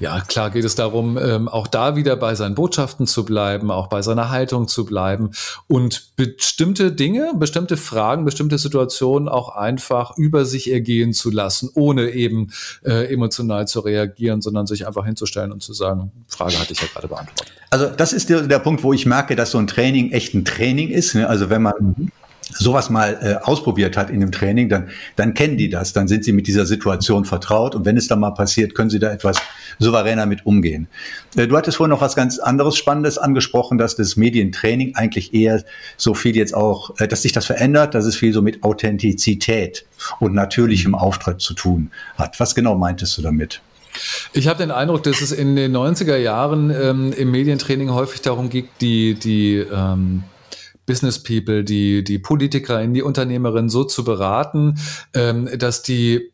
Ja, 0.00 0.20
klar 0.20 0.50
geht 0.50 0.64
es 0.64 0.74
darum, 0.74 1.18
ähm, 1.18 1.48
auch 1.48 1.66
da 1.66 1.96
wieder 1.96 2.16
bei 2.16 2.34
seinen 2.34 2.54
Botschaften 2.54 3.06
zu 3.06 3.24
bleiben, 3.24 3.70
auch 3.70 3.88
bei 3.88 4.02
seiner 4.02 4.30
Haltung 4.30 4.68
zu 4.68 4.84
bleiben 4.84 5.30
und 5.66 6.16
bestimmte 6.16 6.92
Dinge, 6.92 7.32
bestimmte 7.36 7.76
Fragen, 7.76 8.24
bestimmte 8.24 8.58
Situationen 8.58 9.28
auch 9.28 9.50
einfach 9.50 10.16
über 10.16 10.44
sich 10.44 10.70
ergehen 10.70 11.12
zu 11.12 11.30
lassen, 11.30 11.70
ohne 11.74 12.10
eben 12.10 12.52
äh, 12.84 13.12
emotional 13.12 13.68
zu 13.68 13.80
reagieren, 13.80 14.42
sondern 14.42 14.66
sich 14.66 14.86
einfach 14.86 15.04
hinzustellen 15.04 15.52
und 15.52 15.62
zu 15.62 15.72
sagen, 15.72 16.12
Frage 16.26 16.58
hatte 16.58 16.72
ich 16.72 16.80
ja 16.80 16.88
gerade 16.92 17.08
beantwortet. 17.08 17.52
Also 17.70 17.86
das 17.86 18.12
ist 18.12 18.30
der, 18.30 18.42
der 18.42 18.58
Punkt, 18.58 18.82
wo 18.82 18.92
ich 18.92 19.06
merke, 19.06 19.36
dass 19.36 19.50
so 19.50 19.58
ein 19.58 19.66
Training 19.66 20.12
echt 20.12 20.34
ein 20.34 20.44
Training 20.44 20.88
ist. 20.88 21.14
Ne? 21.14 21.28
Also 21.28 21.50
wenn 21.50 21.62
man 21.62 21.74
mhm 21.78 22.12
sowas 22.50 22.90
mal 22.90 23.18
äh, 23.20 23.34
ausprobiert 23.44 23.96
hat 23.96 24.10
in 24.10 24.20
dem 24.20 24.32
Training, 24.32 24.68
dann, 24.68 24.90
dann 25.16 25.34
kennen 25.34 25.56
die 25.56 25.68
das, 25.68 25.92
dann 25.92 26.08
sind 26.08 26.24
sie 26.24 26.32
mit 26.32 26.46
dieser 26.46 26.66
Situation 26.66 27.24
vertraut 27.24 27.74
und 27.74 27.84
wenn 27.84 27.96
es 27.96 28.08
dann 28.08 28.20
mal 28.20 28.30
passiert, 28.30 28.74
können 28.74 28.90
sie 28.90 28.98
da 28.98 29.12
etwas 29.12 29.38
souveräner 29.78 30.26
mit 30.26 30.46
umgehen. 30.46 30.88
Äh, 31.36 31.46
du 31.46 31.56
hattest 31.56 31.76
vorhin 31.76 31.90
noch 31.90 32.00
was 32.00 32.16
ganz 32.16 32.38
anderes 32.38 32.76
Spannendes 32.76 33.18
angesprochen, 33.18 33.78
dass 33.78 33.96
das 33.96 34.16
Medientraining 34.16 34.94
eigentlich 34.94 35.34
eher 35.34 35.62
so 35.96 36.14
viel 36.14 36.36
jetzt 36.36 36.54
auch, 36.54 36.98
äh, 36.98 37.08
dass 37.08 37.22
sich 37.22 37.32
das 37.32 37.46
verändert, 37.46 37.94
dass 37.94 38.04
es 38.04 38.16
viel 38.16 38.32
so 38.32 38.42
mit 38.42 38.62
Authentizität 38.62 39.84
und 40.20 40.34
natürlichem 40.34 40.94
Auftritt 40.94 41.40
zu 41.40 41.54
tun 41.54 41.90
hat. 42.16 42.40
Was 42.40 42.54
genau 42.54 42.76
meintest 42.76 43.18
du 43.18 43.22
damit? 43.22 43.60
Ich 44.32 44.48
habe 44.48 44.58
den 44.58 44.70
Eindruck, 44.70 45.02
dass 45.02 45.20
es 45.20 45.32
in 45.32 45.56
den 45.56 45.76
90er 45.76 46.16
Jahren 46.16 46.70
ähm, 46.70 47.12
im 47.12 47.30
Medientraining 47.30 47.90
häufig 47.90 48.20
darum 48.20 48.48
ging, 48.48 48.68
die, 48.80 49.14
die 49.14 49.56
ähm, 49.56 50.22
Business 50.88 51.22
People, 51.22 51.62
die, 51.62 52.02
die 52.02 52.18
Politikerin, 52.18 52.94
die 52.94 53.02
Unternehmerin 53.02 53.68
so 53.68 53.84
zu 53.84 54.02
beraten, 54.02 54.78
ähm, 55.14 55.48
dass 55.56 55.82
die 55.82 56.32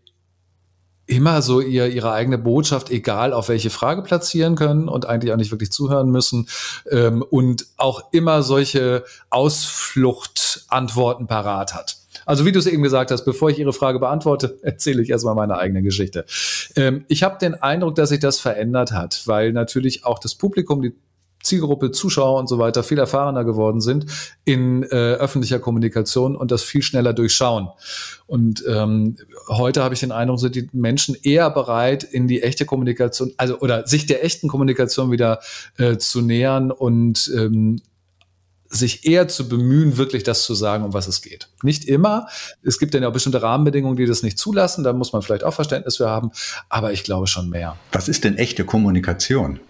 immer 1.07 1.43
so 1.43 1.61
ihr, 1.61 1.89
ihre 1.89 2.13
eigene 2.13 2.39
Botschaft, 2.39 2.91
egal 2.91 3.35
auf 3.35 3.51
welche 3.51 3.69
Frage 3.69 4.03
platzieren 4.03 4.55
können 4.55 4.89
und 4.89 5.07
eigentlich 5.07 5.33
auch 5.33 5.37
nicht 5.37 5.51
wirklich 5.51 5.71
zuhören 5.71 6.11
müssen 6.11 6.49
ähm, 6.91 7.23
und 7.23 7.67
auch 7.77 8.13
immer 8.13 8.43
solche 8.43 9.05
Ausfluchtantworten 9.29 11.27
parat 11.27 11.75
hat. 11.75 11.99
Also 12.27 12.47
wie 12.47 12.53
du 12.53 12.59
es 12.59 12.67
eben 12.67 12.83
gesagt 12.83 13.11
hast, 13.11 13.25
bevor 13.25 13.51
ich 13.51 13.59
Ihre 13.59 13.75
Frage 13.75 13.99
beantworte, 13.99 14.59
erzähle 14.63 15.03
ich 15.03 15.11
erstmal 15.11 15.35
meine 15.35 15.59
eigene 15.59 15.83
Geschichte. 15.83 16.25
Ähm, 16.77 17.05
ich 17.09 17.23
habe 17.23 17.39
den 17.39 17.55
Eindruck, 17.55 17.97
dass 17.97 18.09
sich 18.09 18.21
das 18.21 18.41
verändert 18.41 18.93
hat, 18.93 19.23
weil 19.27 19.53
natürlich 19.53 20.07
auch 20.07 20.19
das 20.19 20.35
Publikum, 20.35 20.81
die 20.81 20.95
Zielgruppe, 21.45 21.93
Zuschauer 21.93 22.41
und 22.41 22.49
so 22.49 22.59
weiter 22.59 22.83
viel 22.83 22.99
erfahrener 22.99 23.45
geworden 23.45 23.81
sind 23.81 24.07
in 24.45 24.83
äh, 24.83 24.87
öffentlicher 24.87 25.61
Kommunikation 25.61 26.35
und 26.35 26.51
das 26.51 26.63
viel 26.63 26.83
schneller 26.83 27.13
durchschauen. 27.13 27.69
Und 28.27 28.65
ähm, 28.67 29.17
heute 29.49 29.85
habe 29.85 29.95
ich 29.95 30.01
den 30.01 30.11
Eindruck, 30.11 30.41
sind 30.41 30.57
die 30.57 30.69
Menschen 30.73 31.17
eher 31.23 31.51
bereit, 31.51 32.03
in 32.03 32.27
die 32.27 32.43
echte 32.43 32.65
Kommunikation, 32.65 33.33
also 33.37 33.61
oder 33.61 33.87
sich 33.87 34.07
der 34.07 34.25
echten 34.25 34.49
Kommunikation 34.49 35.11
wieder 35.11 35.41
äh, 35.77 35.99
zu 35.99 36.23
nähern 36.23 36.71
und 36.71 37.31
ähm, 37.37 37.81
sich 38.77 39.07
eher 39.07 39.29
zu 39.29 39.49
bemühen, 39.49 39.97
wirklich 39.97 40.25
das 40.25 40.45
zu 40.45 40.55
sagen, 40.55 40.85
um 40.85 40.95
was 40.95 41.07
es 41.07 41.23
geht. 41.23 41.49
Nicht 41.63 41.85
immer. 41.85 42.27
Es 42.63 42.79
gibt 42.79 42.95
dann 42.95 43.03
ja 43.03 43.09
auch 43.09 43.13
bestimmte 43.13 43.43
Rahmenbedingungen, 43.43 43.97
die 43.97 44.07
das 44.07 44.23
nicht 44.23 44.39
zulassen. 44.39 44.85
Da 44.85 44.93
muss 44.93 45.13
man 45.13 45.23
vielleicht 45.23 45.45
auch 45.45 45.55
Verständnis 45.55 45.99
für 45.99 46.09
haben. 46.09 46.31
Aber 46.69 46.93
ich 46.93 47.05
glaube 47.05 47.27
schon 47.27 47.49
mehr. 47.49 47.77
Was 47.93 48.09
ist 48.09 48.25
denn 48.25 48.37
echte 48.37 48.65
Kommunikation? 48.65 49.61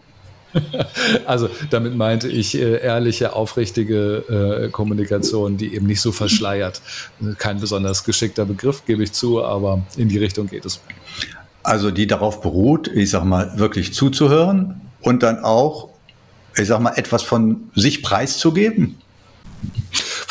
Also 1.26 1.48
damit 1.70 1.96
meinte 1.96 2.28
ich 2.28 2.56
äh, 2.56 2.80
ehrliche, 2.80 3.34
aufrichtige 3.34 4.64
äh, 4.66 4.68
Kommunikation, 4.68 5.56
die 5.56 5.74
eben 5.74 5.86
nicht 5.86 6.00
so 6.00 6.12
verschleiert. 6.12 6.80
Kein 7.38 7.60
besonders 7.60 8.04
geschickter 8.04 8.44
Begriff, 8.44 8.84
gebe 8.84 9.02
ich 9.02 9.12
zu, 9.12 9.44
aber 9.44 9.82
in 9.96 10.08
die 10.08 10.18
Richtung 10.18 10.46
geht 10.46 10.64
es. 10.64 10.80
Also 11.62 11.90
die 11.90 12.06
darauf 12.06 12.40
beruht, 12.40 12.88
ich 12.88 13.10
sag 13.10 13.24
mal, 13.24 13.58
wirklich 13.58 13.94
zuzuhören 13.94 14.80
und 15.00 15.22
dann 15.22 15.42
auch 15.44 15.94
ich 16.56 16.68
sag 16.68 16.80
mal, 16.80 16.92
etwas 16.96 17.22
von 17.22 17.70
sich 17.74 18.02
preiszugeben? 18.02 18.96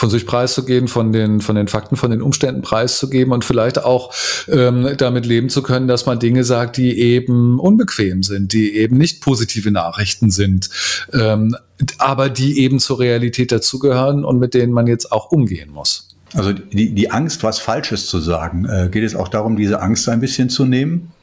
Von 0.04 0.10
sich 0.10 0.26
preiszugeben, 0.26 0.90
von 0.90 1.14
den, 1.14 1.40
von 1.40 1.56
den 1.56 1.70
Fakten, 1.70 1.96
von 1.96 2.12
den 2.12 2.22
Umständen 2.22 2.62
preiszugeben 2.62 3.32
und 3.32 3.46
vielleicht 3.46 3.86
auch 3.86 4.14
ähm, 4.50 4.96
damit 4.98 5.26
leben 5.26 5.48
zu 5.48 5.64
können, 5.64 5.88
dass 5.88 6.06
man 6.06 6.20
Dinge 6.20 6.44
sagt, 6.44 6.76
die 6.76 7.00
eben 7.00 7.58
unbequem 7.58 8.22
sind, 8.22 8.52
die 8.52 8.76
eben 8.76 8.98
nicht 8.98 9.22
positive 9.22 9.72
Nachrichten 9.72 10.30
sind, 10.30 10.70
ähm, 11.14 11.56
aber 12.00 12.28
die 12.28 12.60
eben 12.60 12.80
zur 12.80 13.00
Realität 13.00 13.54
dazugehören 13.54 14.26
und 14.26 14.40
mit 14.40 14.54
denen 14.54 14.74
man 14.74 14.88
jetzt 14.88 15.10
auch 15.10 15.32
umgehen 15.32 15.72
muss. 15.72 16.10
Also 16.34 16.52
die, 16.52 16.94
die 16.94 17.10
Angst, 17.10 17.42
was 17.44 17.60
Falsches 17.60 18.08
zu 18.08 18.20
sagen, 18.20 18.66
äh, 18.66 18.90
geht 18.92 19.06
es 19.06 19.16
auch 19.16 19.30
darum, 19.30 19.56
diese 19.56 19.82
Angst 19.82 20.10
ein 20.10 20.20
bisschen 20.20 20.50
zu 20.50 20.66
nehmen? 20.66 21.14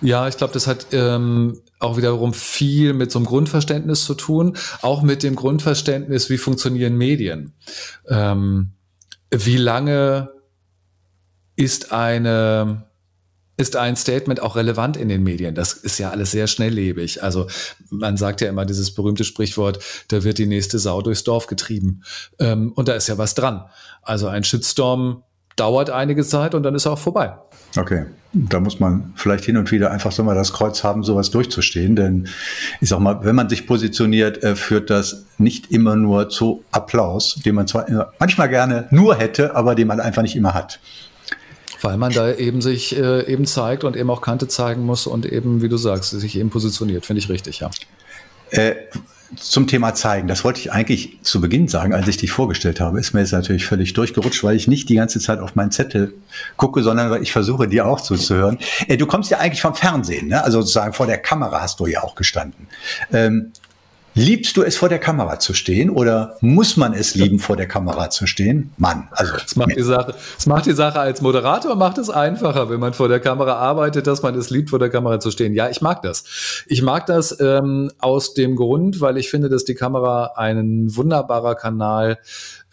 Ja, 0.00 0.26
ich 0.26 0.36
glaube, 0.36 0.54
das 0.54 0.66
hat 0.66 0.88
ähm, 0.90 1.60
auch 1.78 1.96
wiederum 1.96 2.32
viel 2.32 2.92
mit 2.92 3.10
so 3.10 3.18
einem 3.18 3.26
Grundverständnis 3.26 4.04
zu 4.04 4.14
tun, 4.14 4.56
auch 4.82 5.02
mit 5.02 5.22
dem 5.22 5.36
Grundverständnis, 5.36 6.30
wie 6.30 6.38
funktionieren 6.38 6.96
Medien. 6.96 7.52
Ähm, 8.08 8.72
wie 9.30 9.56
lange 9.56 10.30
ist 11.56 11.92
eine 11.92 12.86
ist 13.56 13.76
ein 13.76 13.94
Statement 13.94 14.42
auch 14.42 14.56
relevant 14.56 14.96
in 14.96 15.08
den 15.08 15.22
Medien? 15.22 15.54
Das 15.54 15.74
ist 15.74 15.98
ja 15.98 16.10
alles 16.10 16.32
sehr 16.32 16.48
schnelllebig. 16.48 17.22
Also 17.22 17.46
man 17.88 18.16
sagt 18.16 18.40
ja 18.40 18.48
immer 18.48 18.64
dieses 18.64 18.92
berühmte 18.92 19.22
Sprichwort, 19.22 19.78
da 20.08 20.24
wird 20.24 20.38
die 20.38 20.46
nächste 20.46 20.80
Sau 20.80 21.02
durchs 21.02 21.22
Dorf 21.22 21.46
getrieben. 21.46 22.02
Ähm, 22.40 22.72
und 22.72 22.88
da 22.88 22.94
ist 22.94 23.06
ja 23.06 23.16
was 23.16 23.34
dran. 23.34 23.64
Also 24.02 24.26
ein 24.26 24.42
Shitstorm 24.42 25.22
dauert 25.56 25.90
einige 25.90 26.24
Zeit 26.24 26.54
und 26.54 26.62
dann 26.62 26.74
ist 26.74 26.86
er 26.86 26.92
auch 26.92 26.98
vorbei. 26.98 27.34
Okay, 27.76 28.06
da 28.32 28.60
muss 28.60 28.78
man 28.80 29.12
vielleicht 29.16 29.44
hin 29.44 29.56
und 29.56 29.70
wieder 29.72 29.90
einfach 29.90 30.12
so 30.12 30.22
mal 30.22 30.34
das 30.34 30.52
Kreuz 30.52 30.84
haben, 30.84 31.02
sowas 31.02 31.30
durchzustehen. 31.30 31.96
Denn 31.96 32.28
ich 32.80 32.88
sag 32.88 33.00
mal, 33.00 33.24
wenn 33.24 33.34
man 33.34 33.48
sich 33.48 33.66
positioniert, 33.66 34.42
äh, 34.42 34.56
führt 34.56 34.90
das 34.90 35.26
nicht 35.38 35.70
immer 35.70 35.96
nur 35.96 36.28
zu 36.28 36.64
Applaus, 36.70 37.36
den 37.44 37.54
man 37.54 37.66
zwar 37.66 38.12
manchmal 38.18 38.48
gerne 38.48 38.86
nur 38.90 39.16
hätte, 39.16 39.56
aber 39.56 39.74
den 39.74 39.88
man 39.88 40.00
einfach 40.00 40.22
nicht 40.22 40.36
immer 40.36 40.54
hat. 40.54 40.80
Weil 41.82 41.96
man 41.96 42.12
da 42.12 42.32
eben 42.32 42.62
sich 42.62 42.96
äh, 42.96 43.26
eben 43.30 43.44
zeigt 43.44 43.84
und 43.84 43.96
eben 43.96 44.08
auch 44.08 44.22
Kante 44.22 44.48
zeigen 44.48 44.86
muss 44.86 45.06
und 45.06 45.26
eben, 45.26 45.60
wie 45.60 45.68
du 45.68 45.76
sagst, 45.76 46.10
sich 46.10 46.38
eben 46.38 46.50
positioniert. 46.50 47.04
Finde 47.04 47.18
ich 47.18 47.28
richtig, 47.28 47.60
ja. 47.60 47.70
Äh, 48.50 48.74
zum 49.36 49.66
Thema 49.66 49.94
zeigen, 49.94 50.28
das 50.28 50.44
wollte 50.44 50.60
ich 50.60 50.72
eigentlich 50.72 51.18
zu 51.22 51.40
Beginn 51.40 51.68
sagen, 51.68 51.94
als 51.94 52.06
ich 52.08 52.16
dich 52.16 52.30
vorgestellt 52.30 52.80
habe, 52.80 53.00
ist 53.00 53.14
mir 53.14 53.20
jetzt 53.20 53.32
natürlich 53.32 53.66
völlig 53.66 53.92
durchgerutscht, 53.92 54.44
weil 54.44 54.56
ich 54.56 54.68
nicht 54.68 54.88
die 54.88 54.94
ganze 54.94 55.20
Zeit 55.20 55.40
auf 55.40 55.54
meinen 55.54 55.70
Zettel 55.70 56.14
gucke, 56.56 56.82
sondern 56.82 57.10
weil 57.10 57.22
ich 57.22 57.32
versuche, 57.32 57.68
dir 57.68 57.86
auch 57.86 58.00
zuzuhören. 58.00 58.58
Äh, 58.86 58.96
du 58.96 59.06
kommst 59.06 59.30
ja 59.30 59.38
eigentlich 59.38 59.62
vom 59.62 59.74
Fernsehen, 59.74 60.28
ne? 60.28 60.42
also 60.42 60.60
sozusagen 60.60 60.92
vor 60.92 61.06
der 61.06 61.18
Kamera 61.18 61.60
hast 61.60 61.80
du 61.80 61.86
ja 61.86 62.02
auch 62.02 62.14
gestanden. 62.14 62.68
Ähm, 63.12 63.52
Liebst 64.16 64.56
du 64.56 64.62
es, 64.62 64.76
vor 64.76 64.88
der 64.88 65.00
Kamera 65.00 65.40
zu 65.40 65.54
stehen 65.54 65.90
oder 65.90 66.36
muss 66.40 66.76
man 66.76 66.94
es 66.94 67.16
lieben, 67.16 67.40
vor 67.40 67.56
der 67.56 67.66
Kamera 67.66 68.10
zu 68.10 68.28
stehen? 68.28 68.72
Mann, 68.76 69.08
also. 69.10 69.34
Es 69.44 69.56
macht, 69.56 69.76
die 69.76 69.82
Sache, 69.82 70.14
es 70.38 70.46
macht 70.46 70.66
die 70.66 70.72
Sache 70.72 71.00
als 71.00 71.20
Moderator, 71.20 71.74
macht 71.74 71.98
es 71.98 72.10
einfacher, 72.10 72.70
wenn 72.70 72.78
man 72.78 72.94
vor 72.94 73.08
der 73.08 73.18
Kamera 73.18 73.54
arbeitet, 73.54 74.06
dass 74.06 74.22
man 74.22 74.36
es 74.36 74.50
liebt, 74.50 74.70
vor 74.70 74.78
der 74.78 74.88
Kamera 74.88 75.18
zu 75.18 75.32
stehen. 75.32 75.52
Ja, 75.52 75.68
ich 75.68 75.80
mag 75.80 76.02
das. 76.02 76.24
Ich 76.68 76.80
mag 76.80 77.06
das 77.06 77.40
ähm, 77.40 77.90
aus 77.98 78.34
dem 78.34 78.54
Grund, 78.54 79.00
weil 79.00 79.16
ich 79.16 79.30
finde, 79.30 79.48
dass 79.48 79.64
die 79.64 79.74
Kamera 79.74 80.34
ein 80.36 80.94
wunderbarer 80.94 81.56
Kanal 81.56 82.18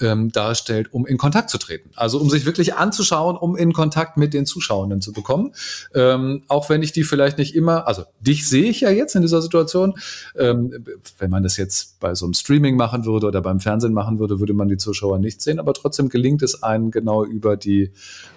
ähm, 0.02 0.32
darstellt, 0.32 0.94
um 0.94 1.06
in 1.06 1.18
Kontakt 1.18 1.50
zu 1.50 1.58
treten. 1.58 1.92
Also 1.96 2.20
um 2.20 2.30
sich 2.30 2.46
wirklich 2.46 2.76
anzuschauen, 2.76 3.38
um 3.38 3.56
in 3.56 3.74
Kontakt 3.74 4.18
mit 4.18 4.34
den 4.34 4.46
Zuschauenden 4.46 5.02
zu 5.02 5.14
bekommen. 5.14 5.54
Ähm, 5.94 6.44
auch 6.48 6.70
wenn 6.70 6.84
ich 6.84 6.92
die 6.92 7.04
vielleicht 7.04 7.38
nicht 7.38 7.56
immer, 7.56 7.88
also 7.88 8.04
dich 8.20 8.48
sehe 8.48 8.70
ich 8.70 8.82
ja 8.82 8.90
jetzt 8.90 9.16
in 9.16 9.22
dieser 9.22 9.42
Situation. 9.42 9.94
Ähm, 10.38 10.86
wenn 11.20 11.30
man 11.30 11.44
das 11.44 11.58
jetzt 11.58 12.00
bei 12.00 12.16
so 12.16 12.26
einem 12.26 12.34
Streaming 12.34 12.76
machen 12.76 13.06
würde 13.06 13.28
oder 13.28 13.42
beim 13.42 13.60
Fernsehen 13.60 13.94
machen 13.94 14.20
würde, 14.20 14.40
würde 14.40 14.54
man 14.54 14.68
die 14.68 14.78
Zuschauer 14.78 15.20
nicht 15.20 15.42
sehen. 15.42 15.60
Aber 15.60 15.74
trotzdem 15.74 16.10
gelingt 16.10 16.42
es 16.42 16.64
einem 16.64 16.92
genau 16.92 17.24
über 17.24 17.58
die 17.58 17.92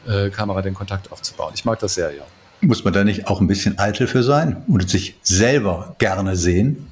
äh, 0.06 0.30
Kamera 0.30 0.62
den 0.62 0.74
Kontakt 0.74 1.12
aufzubauen. 1.12 1.52
Ich 1.54 1.64
mag 1.64 1.78
das 1.78 1.94
sehr, 1.94 2.14
ja. 2.14 2.24
Muss 2.60 2.84
man 2.84 2.94
da 2.94 3.04
nicht 3.04 3.26
auch 3.26 3.40
ein 3.40 3.46
bisschen 3.46 3.78
eitel 3.78 4.06
für 4.06 4.22
sein 4.22 4.62
und 4.68 4.88
sich 4.88 5.16
selber 5.22 5.96
gerne 5.98 6.36
sehen? 6.36 6.90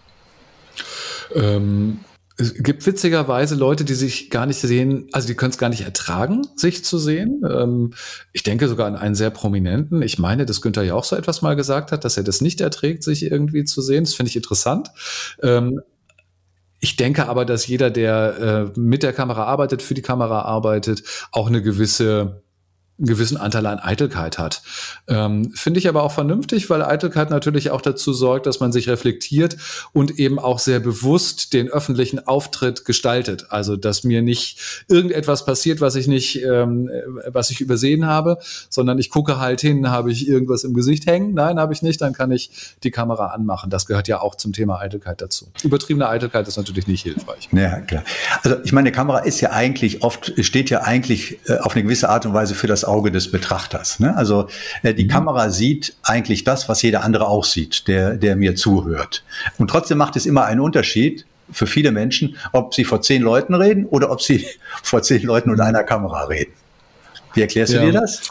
Ähm, 1.35 2.00
es 2.42 2.55
gibt 2.55 2.85
witzigerweise 2.85 3.55
Leute, 3.55 3.85
die 3.85 3.94
sich 3.94 4.28
gar 4.28 4.46
nicht 4.46 4.61
sehen, 4.61 5.07
also 5.12 5.28
die 5.28 5.35
können 5.35 5.52
es 5.52 5.59
gar 5.59 5.68
nicht 5.68 5.83
ertragen, 5.83 6.42
sich 6.57 6.85
zu 6.85 6.98
sehen. 6.98 7.42
Ähm, 7.48 7.94
ich 8.33 8.42
denke 8.42 8.68
sogar 8.68 8.88
an 8.88 8.96
einen 8.96 9.14
sehr 9.14 9.31
prominenten. 9.31 10.02
Ich 10.02 10.18
meine, 10.18 10.44
dass 10.44 10.61
Günther 10.61 10.83
ja 10.83 10.94
auch 10.94 11.05
so 11.05 11.16
etwas 11.16 11.42
mal 11.42 11.57
gesagt 11.57 11.92
hat, 11.92 12.05
dass 12.05 12.16
er 12.16 12.24
das 12.24 12.40
nicht 12.40 12.61
erträgt, 12.61 13.05
sich 13.05 13.22
irgendwie 13.22 13.64
zu 13.64 13.81
sehen. 13.81 14.05
Das 14.05 14.14
finde 14.14 14.31
ich 14.31 14.37
interessant. 14.37 14.90
Ähm, 15.42 15.81
ich 16.81 16.96
denke 16.96 17.28
aber, 17.28 17.44
dass 17.44 17.68
jeder, 17.68 17.90
der 17.90 18.72
äh, 18.74 18.78
mit 18.78 19.05
der 19.05 19.12
Kamera 19.12 19.44
arbeitet, 19.44 19.83
für 19.83 19.94
die 19.94 20.02
Kamera 20.02 20.42
arbeitet, 20.42 21.05
auch 21.31 21.46
eine 21.46 21.62
gewisse 21.62 22.41
einen 23.03 23.09
gewissen 23.09 23.37
Anteil 23.37 23.67
an 23.67 23.81
Eitelkeit 23.81 24.38
hat. 24.38 24.62
Ähm, 25.09 25.53
Finde 25.55 25.81
ich 25.81 25.88
aber 25.88 26.05
auch 26.05 26.12
vernünftig, 26.12 26.71
weil 26.71 26.83
Eitelkeit 26.83 27.31
natürlich 27.31 27.71
auch 27.71 27.81
dazu 27.81 28.12
sorgt, 28.12 28.47
dass 28.47 28.61
man 28.61 28.71
sich 28.71 28.88
reflektiert 28.88 29.57
und 29.93 30.19
eben 30.21 30.38
auch 30.38 30.61
sehr 30.61 30.79
bewusst 30.79 31.53
den 31.53 31.69
öffentlichen 31.69 32.25
Auftritt 32.27 32.85
gestaltet. 32.85 33.47
Also, 33.51 33.77
dass 33.77 34.05
mir 34.05 34.23
nicht 34.23 34.85
irgendetwas 34.88 35.45
passiert, 35.45 35.81
was 35.81 35.97
ich 35.97 36.07
nicht, 36.07 36.43
ähm, 36.45 36.88
was 37.27 37.51
ich 37.51 37.61
übersehen 37.61 38.07
habe, 38.07 38.38
sondern 38.71 38.99
ich 38.99 39.11
gucke 39.11 39.41
halt 39.41 39.61
hin, 39.61 39.91
habe 39.91 40.12
ich 40.12 40.29
irgendwas 40.29 40.62
im 40.62 40.73
Gesicht 40.73 41.07
hängen? 41.07 41.35
Nein, 41.35 41.59
habe 41.59 41.73
ich 41.73 41.83
nicht, 41.83 42.01
dann 42.01 42.12
kann 42.12 42.31
ich 42.31 42.51
die 42.85 42.93
Kamera 42.93 43.27
anmachen. 43.27 43.69
Das 43.69 43.87
gehört 43.87 44.07
ja 44.07 44.21
auch 44.21 44.37
zum 44.37 44.53
Thema 44.53 44.79
Eitelkeit 44.79 45.21
dazu. 45.21 45.49
Übertriebene 45.65 46.09
Eitelkeit 46.09 46.47
ist 46.47 46.57
natürlich 46.57 46.87
nicht 46.87 47.03
hilfreich. 47.03 47.49
Ja, 47.51 47.81
klar. 47.81 48.05
Also, 48.45 48.59
ich 48.62 48.73
meine, 48.73 48.91
die 48.91 48.95
Kamera 48.95 49.19
ist 49.19 49.41
ja 49.41 49.51
eigentlich 49.51 50.05
oft, 50.05 50.33
steht 50.45 50.71
ja 50.71 50.83
eigentlich 50.83 51.41
äh, 51.49 51.59
auf 51.59 51.75
eine 51.75 51.83
gewisse 51.83 52.09
Art 52.09 52.27
und 52.27 52.33
Weise 52.33 52.55
für 52.55 52.69
das 52.69 52.85
Auge 52.92 53.11
des 53.11 53.31
Betrachters. 53.31 53.98
Ne? 54.00 54.14
Also 54.16 54.48
äh, 54.83 54.92
die 54.94 55.05
mhm. 55.05 55.09
Kamera 55.09 55.50
sieht 55.50 55.96
eigentlich 56.02 56.44
das, 56.44 56.68
was 56.68 56.83
jeder 56.83 57.02
andere 57.02 57.26
auch 57.26 57.44
sieht, 57.44 57.88
der, 57.88 58.16
der 58.16 58.37
mir 58.37 58.55
zuhört. 58.55 59.24
Und 59.59 59.68
trotzdem 59.68 59.98
macht 59.98 60.16
es 60.16 60.26
immer 60.26 60.44
einen 60.44 60.61
Unterschied 60.61 61.26
für 61.50 61.66
viele 61.66 61.90
Menschen, 61.90 62.37
ob 62.52 62.74
sie 62.74 62.85
vor 62.85 63.00
zehn 63.02 63.22
Leuten 63.22 63.55
reden 63.55 63.87
oder 63.87 64.11
ob 64.11 64.22
sie 64.22 64.46
vor 64.83 65.02
zehn 65.02 65.22
Leuten 65.22 65.50
und 65.50 65.61
einer 65.61 65.85
Kamera 65.85 66.24
reden. 66.24 66.52
Wie 67.35 67.40
erklärst 67.40 67.72
ja. 67.72 67.81
du 67.81 67.87
dir 67.87 68.00
das? 68.00 68.28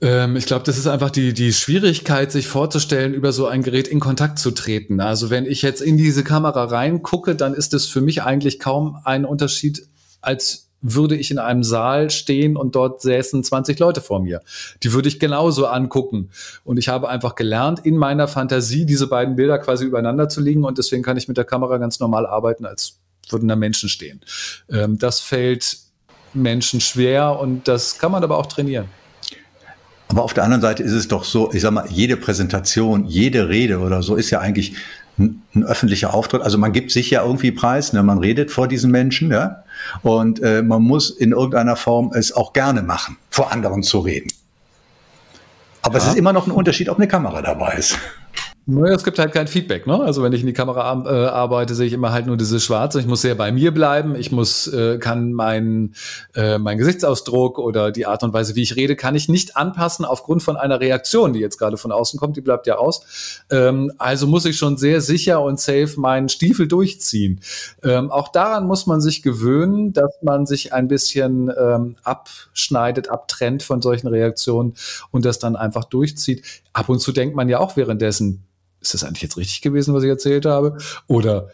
Ähm, 0.00 0.36
ich 0.36 0.46
glaube, 0.46 0.64
das 0.64 0.78
ist 0.78 0.86
einfach 0.86 1.10
die, 1.10 1.34
die 1.34 1.52
Schwierigkeit, 1.52 2.32
sich 2.32 2.46
vorzustellen, 2.46 3.12
über 3.12 3.32
so 3.32 3.46
ein 3.46 3.62
Gerät 3.62 3.88
in 3.88 4.00
Kontakt 4.00 4.38
zu 4.38 4.52
treten. 4.52 5.00
Also 5.00 5.28
wenn 5.28 5.44
ich 5.44 5.62
jetzt 5.62 5.82
in 5.82 5.98
diese 5.98 6.24
Kamera 6.24 6.64
reingucke, 6.64 7.34
dann 7.34 7.52
ist 7.52 7.74
es 7.74 7.86
für 7.86 8.00
mich 8.00 8.22
eigentlich 8.22 8.58
kaum 8.58 8.98
ein 9.04 9.24
Unterschied, 9.24 9.86
als 10.20 10.71
würde 10.82 11.16
ich 11.16 11.30
in 11.30 11.38
einem 11.38 11.62
Saal 11.62 12.10
stehen 12.10 12.56
und 12.56 12.74
dort 12.74 13.00
säßen 13.00 13.42
20 13.42 13.78
Leute 13.78 14.00
vor 14.00 14.20
mir. 14.20 14.40
Die 14.82 14.92
würde 14.92 15.08
ich 15.08 15.20
genauso 15.20 15.66
angucken. 15.66 16.30
Und 16.64 16.76
ich 16.76 16.88
habe 16.88 17.08
einfach 17.08 17.36
gelernt, 17.36 17.80
in 17.86 17.96
meiner 17.96 18.28
Fantasie 18.28 18.84
diese 18.84 19.06
beiden 19.06 19.36
Bilder 19.36 19.58
quasi 19.58 19.84
übereinander 19.84 20.28
zu 20.28 20.40
legen 20.40 20.64
und 20.64 20.78
deswegen 20.78 21.02
kann 21.02 21.16
ich 21.16 21.28
mit 21.28 21.36
der 21.36 21.44
Kamera 21.44 21.78
ganz 21.78 22.00
normal 22.00 22.26
arbeiten, 22.26 22.66
als 22.66 22.98
würden 23.30 23.48
da 23.48 23.56
Menschen 23.56 23.88
stehen. 23.88 24.20
Ähm, 24.70 24.98
das 24.98 25.20
fällt 25.20 25.78
Menschen 26.34 26.80
schwer 26.80 27.38
und 27.38 27.68
das 27.68 27.98
kann 27.98 28.10
man 28.10 28.24
aber 28.24 28.38
auch 28.38 28.46
trainieren. 28.46 28.88
Aber 30.08 30.24
auf 30.24 30.34
der 30.34 30.44
anderen 30.44 30.60
Seite 30.60 30.82
ist 30.82 30.92
es 30.92 31.08
doch 31.08 31.24
so, 31.24 31.50
ich 31.54 31.62
sag 31.62 31.70
mal, 31.70 31.86
jede 31.88 32.18
Präsentation, 32.18 33.06
jede 33.06 33.48
Rede 33.48 33.78
oder 33.78 34.02
so 34.02 34.16
ist 34.16 34.28
ja 34.30 34.40
eigentlich 34.40 34.74
ein, 35.18 35.42
ein 35.54 35.64
öffentlicher 35.64 36.14
Auftritt. 36.14 36.42
Also 36.42 36.58
man 36.58 36.72
gibt 36.72 36.90
sich 36.90 37.10
ja 37.10 37.24
irgendwie 37.24 37.52
preis, 37.52 37.92
ne? 37.92 38.02
man 38.02 38.18
redet 38.18 38.50
vor 38.50 38.68
diesen 38.68 38.90
Menschen, 38.90 39.30
ja. 39.30 39.64
Und 40.02 40.40
äh, 40.42 40.62
man 40.62 40.82
muss 40.82 41.10
in 41.10 41.32
irgendeiner 41.32 41.76
Form 41.76 42.12
es 42.14 42.32
auch 42.32 42.52
gerne 42.52 42.82
machen, 42.82 43.16
vor 43.30 43.52
anderen 43.52 43.82
zu 43.82 44.00
reden. 44.00 44.32
Aber 45.82 45.98
ja. 45.98 46.04
es 46.04 46.10
ist 46.10 46.16
immer 46.16 46.32
noch 46.32 46.46
ein 46.46 46.52
Unterschied, 46.52 46.88
ob 46.88 46.98
eine 46.98 47.08
Kamera 47.08 47.42
dabei 47.42 47.74
ist. 47.74 47.98
Naja, 48.64 48.94
es 48.94 49.02
gibt 49.02 49.18
halt 49.18 49.32
kein 49.32 49.48
Feedback, 49.48 49.88
ne? 49.88 50.00
Also 50.00 50.22
wenn 50.22 50.32
ich 50.32 50.42
in 50.42 50.46
die 50.46 50.52
Kamera 50.52 51.02
äh, 51.04 51.26
arbeite, 51.26 51.74
sehe 51.74 51.88
ich 51.88 51.92
immer 51.92 52.12
halt 52.12 52.26
nur 52.26 52.36
dieses 52.36 52.62
Schwarze. 52.62 53.00
Ich 53.00 53.06
muss 53.06 53.22
sehr 53.22 53.34
bei 53.34 53.50
mir 53.50 53.74
bleiben. 53.74 54.14
Ich 54.14 54.30
muss, 54.30 54.68
äh, 54.68 54.98
kann 54.98 55.32
meinen 55.32 55.96
äh, 56.36 56.58
mein 56.58 56.78
Gesichtsausdruck 56.78 57.58
oder 57.58 57.90
die 57.90 58.06
Art 58.06 58.22
und 58.22 58.32
Weise, 58.32 58.54
wie 58.54 58.62
ich 58.62 58.76
rede, 58.76 58.94
kann 58.94 59.16
ich 59.16 59.28
nicht 59.28 59.56
anpassen 59.56 60.04
aufgrund 60.04 60.44
von 60.44 60.56
einer 60.56 60.78
Reaktion, 60.78 61.32
die 61.32 61.40
jetzt 61.40 61.58
gerade 61.58 61.76
von 61.76 61.90
außen 61.90 62.20
kommt. 62.20 62.36
Die 62.36 62.40
bleibt 62.40 62.68
ja 62.68 62.76
aus. 62.76 63.42
Ähm, 63.50 63.90
also 63.98 64.28
muss 64.28 64.44
ich 64.44 64.56
schon 64.56 64.76
sehr 64.76 65.00
sicher 65.00 65.42
und 65.42 65.58
safe 65.58 65.94
meinen 65.96 66.28
Stiefel 66.28 66.68
durchziehen. 66.68 67.40
Ähm, 67.82 68.12
auch 68.12 68.28
daran 68.28 68.68
muss 68.68 68.86
man 68.86 69.00
sich 69.00 69.22
gewöhnen, 69.22 69.92
dass 69.92 70.12
man 70.22 70.46
sich 70.46 70.72
ein 70.72 70.86
bisschen 70.86 71.50
ähm, 71.58 71.96
abschneidet, 72.04 73.08
abtrennt 73.08 73.64
von 73.64 73.82
solchen 73.82 74.06
Reaktionen 74.06 74.74
und 75.10 75.24
das 75.24 75.40
dann 75.40 75.56
einfach 75.56 75.84
durchzieht. 75.84 76.44
Ab 76.72 76.88
und 76.88 77.00
zu 77.00 77.10
denkt 77.10 77.34
man 77.34 77.48
ja 77.48 77.58
auch 77.58 77.76
währenddessen, 77.76 78.44
ist 78.82 78.94
das 78.94 79.04
eigentlich 79.04 79.22
jetzt 79.22 79.36
richtig 79.36 79.62
gewesen, 79.62 79.94
was 79.94 80.02
ich 80.02 80.10
erzählt 80.10 80.44
habe? 80.44 80.76
Oder 81.06 81.48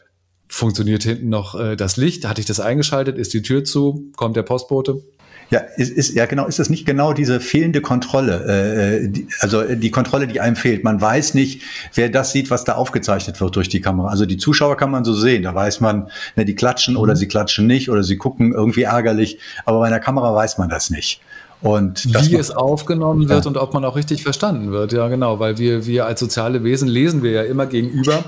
funktioniert 0.48 1.02
hinten 1.02 1.28
noch 1.28 1.58
äh, 1.58 1.76
das 1.76 1.96
Licht? 1.96 2.26
Hatte 2.26 2.40
ich 2.40 2.46
das 2.46 2.58
eingeschaltet? 2.58 3.18
Ist 3.18 3.34
die 3.34 3.42
Tür 3.42 3.64
zu? 3.64 4.10
Kommt 4.16 4.36
der 4.36 4.42
Postbote? 4.42 5.02
Ja, 5.50 5.60
ist, 5.76 5.90
ist, 5.90 6.14
ja 6.14 6.26
genau, 6.26 6.46
ist 6.46 6.58
das 6.58 6.68
nicht 6.68 6.84
genau 6.84 7.14
diese 7.14 7.40
fehlende 7.40 7.80
Kontrolle, 7.80 8.44
äh, 8.46 8.96
äh 8.96 9.08
die, 9.08 9.28
also 9.40 9.62
die 9.62 9.90
Kontrolle, 9.90 10.26
die 10.26 10.40
einem 10.40 10.56
fehlt. 10.56 10.84
Man 10.84 11.00
weiß 11.00 11.32
nicht, 11.32 11.62
wer 11.94 12.10
das 12.10 12.32
sieht, 12.32 12.50
was 12.50 12.64
da 12.64 12.74
aufgezeichnet 12.74 13.40
wird 13.40 13.56
durch 13.56 13.70
die 13.70 13.80
Kamera. 13.80 14.08
Also 14.08 14.26
die 14.26 14.36
Zuschauer 14.36 14.76
kann 14.76 14.90
man 14.90 15.04
so 15.04 15.14
sehen, 15.14 15.44
da 15.44 15.54
weiß 15.54 15.80
man, 15.80 16.10
ne, 16.36 16.44
die 16.44 16.54
klatschen 16.54 16.94
mhm. 16.94 17.00
oder 17.00 17.16
sie 17.16 17.28
klatschen 17.28 17.66
nicht 17.66 17.88
oder 17.88 18.02
sie 18.02 18.18
gucken 18.18 18.52
irgendwie 18.52 18.82
ärgerlich, 18.82 19.38
aber 19.64 19.78
bei 19.80 19.86
einer 19.86 20.00
Kamera 20.00 20.34
weiß 20.34 20.58
man 20.58 20.68
das 20.68 20.90
nicht. 20.90 21.22
Und 21.60 22.04
wie 22.06 22.36
es 22.36 22.50
aufgenommen 22.50 23.28
wird 23.28 23.44
ja. 23.44 23.48
und 23.48 23.56
ob 23.56 23.74
man 23.74 23.84
auch 23.84 23.96
richtig 23.96 24.22
verstanden 24.22 24.70
wird. 24.70 24.92
Ja, 24.92 25.08
genau, 25.08 25.40
weil 25.40 25.58
wir, 25.58 25.86
wir 25.86 26.06
als 26.06 26.20
soziale 26.20 26.62
Wesen 26.62 26.88
lesen 26.88 27.22
wir 27.22 27.32
ja 27.32 27.42
immer 27.42 27.66
gegenüber 27.66 28.24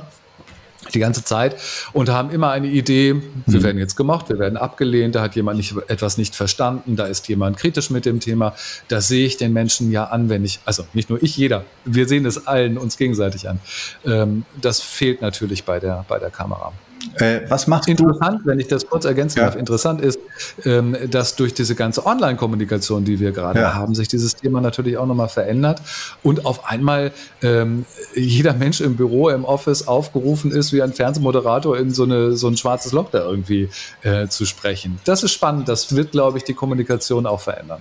die 0.95 0.99
ganze 0.99 1.23
Zeit 1.23 1.57
und 1.93 2.09
haben 2.09 2.31
immer 2.31 2.51
eine 2.51 2.67
Idee, 2.67 3.15
wir 3.47 3.61
mhm. 3.61 3.63
werden 3.63 3.79
jetzt 3.79 3.97
gemocht, 3.97 4.29
wir 4.29 4.39
werden 4.39 4.57
abgelehnt, 4.57 5.15
da 5.15 5.23
hat 5.23 5.37
jemand 5.37 5.59
nicht, 5.59 5.75
etwas 5.89 6.19
nicht 6.19 6.35
verstanden, 6.35 6.97
da 6.97 7.07
ist 7.07 7.29
jemand 7.29 7.57
kritisch 7.59 7.91
mit 7.91 8.05
dem 8.05 8.19
Thema. 8.19 8.55
Das 8.89 9.07
sehe 9.07 9.27
ich 9.27 9.37
den 9.37 9.53
Menschen 9.53 9.93
ja 9.93 10.05
an, 10.05 10.29
wenn 10.29 10.45
ich, 10.45 10.59
also 10.65 10.85
nicht 10.93 11.11
nur 11.11 11.23
ich, 11.23 11.37
jeder, 11.37 11.65
wir 11.85 12.09
sehen 12.09 12.27
es 12.27 12.47
allen 12.47 12.79
uns 12.79 12.97
gegenseitig 12.97 13.49
an. 13.49 13.61
Ähm, 14.05 14.45
das 14.61 14.81
fehlt 14.81 15.23
natürlich 15.23 15.65
bei 15.65 15.79
der, 15.79 16.05
bei 16.09 16.19
der 16.19 16.31
Kamera. 16.31 16.73
Äh, 17.15 17.41
was 17.49 17.67
machst 17.67 17.89
Interessant, 17.89 18.43
du? 18.43 18.47
wenn 18.47 18.61
ich 18.61 18.69
das 18.69 18.87
kurz 18.87 19.05
ergänzen 19.05 19.39
ja. 19.39 19.47
darf, 19.47 19.57
interessant 19.57 20.01
ist, 20.01 20.19
ähm, 20.65 20.97
dass 21.11 21.37
durch 21.37 21.55
diese 21.55 21.75
ganze 21.75 22.05
Online-Kommunikation, 22.07 23.05
die 23.05 23.21
wir 23.21 23.33
gerade 23.33 23.61
ja. 23.61 23.75
haben, 23.75 23.95
sich 23.95 24.09
dieses 24.09 24.37
Thema 24.37 24.61
natürlich 24.61 24.97
auch 24.97 25.07
nochmal 25.07 25.29
verändert 25.29 25.81
und 26.23 26.45
auf 26.45 26.69
einmal 26.69 27.13
ähm, 27.43 27.85
jeder 28.15 28.55
Mensch 28.55 28.81
im 28.81 28.97
Büro, 28.97 29.29
im 29.31 29.45
Office 29.45 29.89
aufgerufen 29.89 30.51
ist, 30.51 30.73
wie 30.73 30.83
ein 30.83 30.93
Fernsehmoderator 30.93 31.79
in 31.79 31.93
so, 31.93 32.05
eine, 32.05 32.37
so 32.37 32.49
ein 32.49 32.57
schwarzes 32.57 32.93
Loch 32.93 33.11
da 33.11 33.25
irgendwie 33.25 33.69
äh, 34.03 34.29
zu 34.29 34.45
sprechen. 34.45 35.01
Das 35.05 35.23
ist 35.23 35.33
spannend, 35.33 35.69
das 35.69 35.95
wird, 35.95 36.13
glaube 36.13 36.39
ich, 36.39 36.45
die 36.45 36.55
Kommunikation 36.55 37.27
auch 37.27 37.41
verändern. 37.41 37.81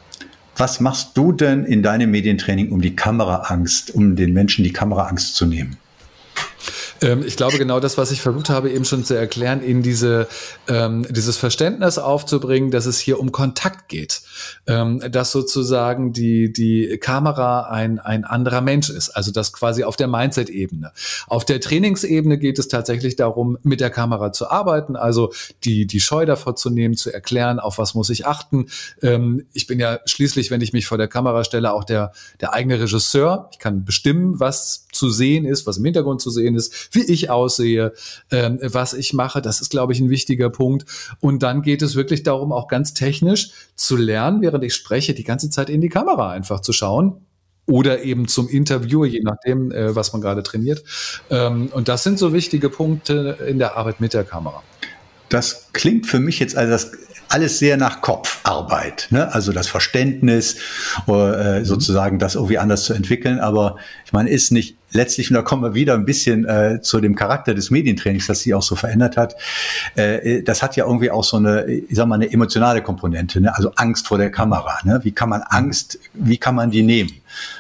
Was 0.58 0.82
machst 0.82 1.16
du 1.16 1.32
denn 1.32 1.64
in 1.64 1.84
deinem 1.84 2.12
Medientraining, 2.12 2.72
um 2.72 2.82
die 2.82 2.96
Kameraangst, 2.96 3.96
um 3.96 4.18
den 4.18 4.34
Menschen 4.34 4.64
die 4.64 4.74
Kameraangst 4.74 5.36
zu 5.36 5.46
nehmen? 5.46 5.78
Ähm, 7.02 7.24
ich 7.26 7.36
glaube, 7.36 7.58
genau 7.58 7.80
das, 7.80 7.98
was 7.98 8.12
ich 8.12 8.22
versucht 8.22 8.50
habe, 8.50 8.72
eben 8.72 8.86
schon 8.86 9.04
zu 9.04 9.14
erklären, 9.14 9.62
in 9.62 9.82
diese, 9.82 10.28
ähm, 10.68 11.06
dieses 11.10 11.38
Verständnis 11.38 11.98
aufzubringen, 11.98 12.72
dass 12.72 12.86
es 12.86 13.00
hier 13.00 13.20
um 13.20 13.32
Kontakt 13.32 13.90
geht. 13.90 14.22
Ähm, 14.68 15.02
dass 15.12 15.32
sozusagen 15.32 16.14
die, 16.14 16.52
die 16.52 16.98
Kamera 16.98 17.70
ein, 17.70 18.00
ein 18.00 18.26
anderer 18.26 18.62
Mensch 18.62 18.90
ist. 18.90 19.10
Also 19.10 19.32
das 19.32 19.54
quasi 19.54 19.84
auf 19.84 19.96
der 19.96 20.08
Mindset-Ebene. 20.08 20.92
Auf 21.28 21.46
der 21.46 21.62
Trainingsebene 21.62 22.38
geht 22.38 22.60
es 22.60 22.68
tatsächlich 22.68 23.16
darum, 23.16 23.58
mit 23.64 23.80
der 23.80 23.90
Kamera 23.90 24.32
zu 24.32 24.50
arbeiten, 24.50 24.96
also 24.96 25.32
die, 25.64 25.86
die 25.88 26.00
Scheu 26.00 26.26
davor 26.26 26.56
zu 26.56 26.70
nehmen, 26.70 26.96
zu 26.96 27.12
erklären, 27.12 27.60
auf 27.60 27.78
was 27.78 27.94
muss 27.94 28.10
ich 28.10 28.26
achten. 28.26 28.68
Ähm, 29.02 29.46
ich 29.54 29.68
bin 29.68 29.80
ja 29.80 30.00
schließlich, 30.06 30.52
wenn 30.52 30.62
ich 30.62 30.74
mich 30.74 30.86
vor 30.88 30.98
der 30.98 31.08
Kamera 31.08 31.44
stelle, 31.44 31.74
auch 31.74 31.84
der, 31.84 32.12
der 32.42 32.54
eigene 32.54 32.80
Regisseur. 32.80 33.50
Ich 33.52 33.60
kann 33.60 33.86
bestimmen, 33.86 34.40
was 34.40 34.88
zu 35.00 35.10
sehen 35.10 35.46
ist, 35.46 35.66
was 35.66 35.78
im 35.78 35.86
Hintergrund 35.86 36.22
zu 36.22 36.30
sehen 36.30 36.56
ist, 36.56 36.90
wie 36.92 37.04
ich 37.04 37.30
aussehe, 37.30 37.94
ähm, 38.32 38.60
was 38.62 38.94
ich 38.94 39.14
mache. 39.14 39.42
Das 39.42 39.62
ist, 39.62 39.70
glaube 39.70 39.94
ich, 39.94 40.00
ein 40.02 40.10
wichtiger 40.10 40.50
Punkt. 40.50 40.86
Und 41.22 41.42
dann 41.42 41.62
geht 41.62 41.82
es 41.82 41.96
wirklich 41.96 42.24
darum, 42.24 42.52
auch 42.52 42.68
ganz 42.68 42.94
technisch 42.94 43.52
zu 43.76 43.96
lernen, 43.96 44.42
während 44.42 44.64
ich 44.66 44.76
spreche, 44.76 45.14
die 45.14 45.24
ganze 45.24 45.50
Zeit 45.50 45.70
in 45.70 45.80
die 45.80 45.90
Kamera 45.90 46.32
einfach 46.32 46.60
zu 46.60 46.74
schauen 46.74 47.26
oder 47.66 48.04
eben 48.04 48.28
zum 48.28 48.50
Interviewer, 48.50 49.06
je 49.06 49.22
nachdem, 49.24 49.72
äh, 49.72 49.96
was 49.96 50.12
man 50.12 50.22
gerade 50.22 50.44
trainiert. 50.44 50.84
Ähm, 51.30 51.70
und 51.72 51.88
das 51.88 52.04
sind 52.04 52.20
so 52.20 52.34
wichtige 52.34 52.70
Punkte 52.70 53.38
in 53.48 53.58
der 53.58 53.78
Arbeit 53.78 54.02
mit 54.02 54.14
der 54.14 54.26
Kamera. 54.26 54.64
Das 55.30 55.70
klingt 55.72 56.08
für 56.08 56.20
mich 56.20 56.40
jetzt 56.40 56.58
also 56.58 56.72
das 56.72 56.92
alles 57.30 57.60
sehr 57.60 57.78
nach 57.78 58.02
Kopfarbeit, 58.02 59.08
ne? 59.12 59.32
also 59.34 59.52
das 59.52 59.68
Verständnis, 59.68 60.58
äh, 61.08 61.60
mhm. 61.60 61.66
sozusagen 61.66 62.20
das 62.20 62.36
irgendwie 62.36 62.58
anders 62.58 62.84
zu 62.84 62.94
entwickeln. 62.94 63.40
Aber 63.40 63.78
ich 64.06 64.14
meine, 64.14 64.30
ist 64.30 64.52
nicht 64.52 64.78
letztlich, 64.92 65.30
und 65.30 65.36
da 65.36 65.44
kommen 65.44 65.62
wir 65.62 65.76
wieder 65.76 65.94
ein 65.94 66.06
bisschen 66.06 66.46
äh, 66.46 66.82
zu 66.82 67.00
dem 67.00 67.16
Charakter 67.16 67.54
des 67.54 67.70
Medientrainings, 67.70 68.28
das 68.28 68.42
sich 68.42 68.54
auch 68.56 68.64
so 68.64 68.76
verändert 68.76 69.16
hat. 69.16 69.36
Äh, 69.96 70.42
das 70.42 70.64
hat 70.64 70.76
ja 70.76 70.86
irgendwie 70.86 71.12
auch 71.12 71.24
so 71.24 71.38
eine, 71.38 71.66
ich 71.66 71.96
sag 71.96 72.08
mal, 72.08 72.16
eine 72.16 72.32
emotionale 72.32 72.82
Komponente, 72.82 73.40
ne? 73.40 73.56
also 73.56 73.72
Angst 73.76 74.08
vor 74.08 74.18
der 74.18 74.32
Kamera. 74.32 74.80
Ne? 74.84 75.00
Wie 75.04 75.12
kann 75.12 75.30
man 75.30 75.42
Angst, 75.44 76.00
wie 76.14 76.38
kann 76.38 76.56
man 76.56 76.72
die 76.72 76.82
nehmen? 76.82 77.12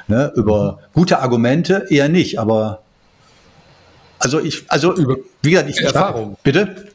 Ne? 0.07 0.31
Über 0.35 0.79
gute 0.93 1.19
Argumente 1.19 1.85
eher 1.89 2.09
nicht, 2.09 2.39
aber 2.39 2.81
also 4.17 4.39
ich, 4.39 4.65
also 4.67 4.95
über 4.95 5.15
wie 5.41 5.51
gesagt, 5.51 5.69
ich 5.69 5.81
Erfahrung. 5.81 6.37
Bitte? 6.43 6.89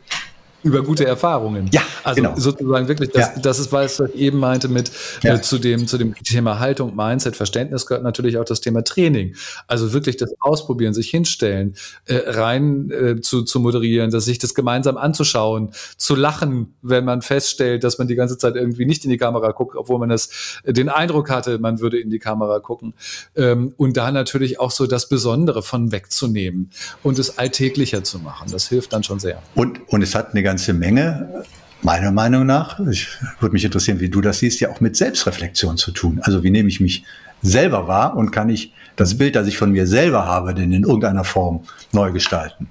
Über 0.64 0.82
gute 0.82 1.04
Erfahrungen. 1.04 1.68
Ja, 1.72 1.82
also 2.02 2.22
genau. 2.22 2.34
sozusagen 2.36 2.88
wirklich, 2.88 3.10
das, 3.10 3.34
ja. 3.34 3.40
das 3.40 3.58
ist, 3.58 3.70
was 3.70 4.00
ich 4.00 4.14
eben 4.14 4.38
meinte 4.38 4.68
mit 4.68 4.90
ja. 5.22 5.34
äh, 5.34 5.40
zu 5.42 5.58
dem 5.58 5.86
zu 5.86 5.98
dem 5.98 6.14
Thema 6.14 6.58
Haltung, 6.58 6.96
Mindset, 6.96 7.36
Verständnis 7.36 7.86
gehört 7.86 8.02
natürlich 8.02 8.38
auch 8.38 8.44
das 8.44 8.60
Thema 8.60 8.82
Training. 8.82 9.34
Also 9.66 9.92
wirklich 9.92 10.16
das 10.16 10.34
Ausprobieren, 10.40 10.94
sich 10.94 11.10
hinstellen, 11.10 11.76
äh, 12.06 12.16
rein 12.26 12.90
äh, 12.90 13.20
zu, 13.20 13.42
zu 13.42 13.60
moderieren, 13.60 14.10
dass 14.10 14.24
sich 14.24 14.38
das 14.38 14.54
gemeinsam 14.54 14.96
anzuschauen, 14.96 15.70
zu 15.96 16.14
lachen, 16.14 16.74
wenn 16.82 17.04
man 17.04 17.22
feststellt, 17.22 17.84
dass 17.84 17.98
man 17.98 18.08
die 18.08 18.14
ganze 18.14 18.38
Zeit 18.38 18.56
irgendwie 18.56 18.86
nicht 18.86 19.04
in 19.04 19.10
die 19.10 19.18
Kamera 19.18 19.52
guckt, 19.52 19.76
obwohl 19.76 19.98
man 19.98 20.08
das 20.08 20.60
äh, 20.64 20.72
den 20.72 20.88
Eindruck 20.88 21.30
hatte, 21.30 21.58
man 21.58 21.80
würde 21.80 21.98
in 22.00 22.10
die 22.10 22.18
Kamera 22.18 22.58
gucken. 22.58 22.94
Ähm, 23.36 23.74
und 23.76 23.96
da 23.96 24.10
natürlich 24.10 24.60
auch 24.60 24.70
so 24.70 24.86
das 24.86 25.08
Besondere 25.08 25.62
von 25.62 25.92
wegzunehmen 25.92 26.70
und 27.02 27.18
es 27.18 27.38
alltäglicher 27.38 28.02
zu 28.02 28.18
machen. 28.18 28.50
Das 28.50 28.68
hilft 28.68 28.92
dann 28.94 29.04
schon 29.04 29.18
sehr. 29.18 29.42
Und 29.54 29.80
und 29.88 30.02
es 30.02 30.14
hat 30.14 30.30
eine 30.30 30.42
ganz 30.42 30.53
ganze 30.54 30.72
Menge, 30.72 31.44
meiner 31.82 32.12
Meinung 32.12 32.46
nach, 32.46 32.78
ich 32.88 33.08
würde 33.40 33.54
mich 33.54 33.64
interessieren, 33.64 33.98
wie 33.98 34.08
du 34.08 34.20
das 34.20 34.38
siehst, 34.38 34.60
ja 34.60 34.70
auch 34.70 34.80
mit 34.80 34.94
Selbstreflexion 34.96 35.76
zu 35.76 35.90
tun. 35.90 36.20
Also 36.22 36.44
wie 36.44 36.50
nehme 36.50 36.68
ich 36.68 36.78
mich 36.78 37.02
selber 37.42 37.88
wahr 37.88 38.16
und 38.16 38.30
kann 38.30 38.48
ich 38.50 38.72
das 38.94 39.18
Bild, 39.18 39.34
das 39.34 39.48
ich 39.48 39.58
von 39.58 39.72
mir 39.72 39.88
selber 39.88 40.26
habe, 40.26 40.54
denn 40.54 40.70
in 40.70 40.84
irgendeiner 40.84 41.24
Form 41.24 41.64
neu 41.90 42.12
gestalten? 42.12 42.68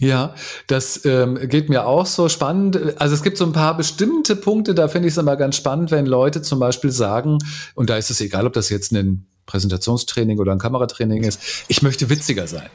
Ja, 0.00 0.34
das 0.66 1.04
ähm, 1.04 1.38
geht 1.48 1.68
mir 1.68 1.86
auch 1.86 2.06
so 2.06 2.28
spannend. 2.28 3.00
Also 3.00 3.14
es 3.14 3.22
gibt 3.22 3.38
so 3.38 3.46
ein 3.46 3.52
paar 3.52 3.76
bestimmte 3.76 4.34
Punkte, 4.34 4.74
da 4.74 4.88
finde 4.88 5.06
ich 5.06 5.14
es 5.14 5.18
immer 5.18 5.36
ganz 5.36 5.56
spannend, 5.56 5.92
wenn 5.92 6.04
Leute 6.04 6.42
zum 6.42 6.58
Beispiel 6.58 6.90
sagen, 6.90 7.38
und 7.76 7.90
da 7.90 7.96
ist 7.96 8.10
es 8.10 8.20
egal, 8.20 8.44
ob 8.44 8.54
das 8.54 8.70
jetzt 8.70 8.90
ein 8.92 9.24
Präsentationstraining 9.46 10.40
oder 10.40 10.50
ein 10.50 10.58
Kameratraining 10.58 11.22
ist, 11.22 11.40
ich 11.68 11.80
möchte 11.82 12.10
witziger 12.10 12.48
sein. 12.48 12.68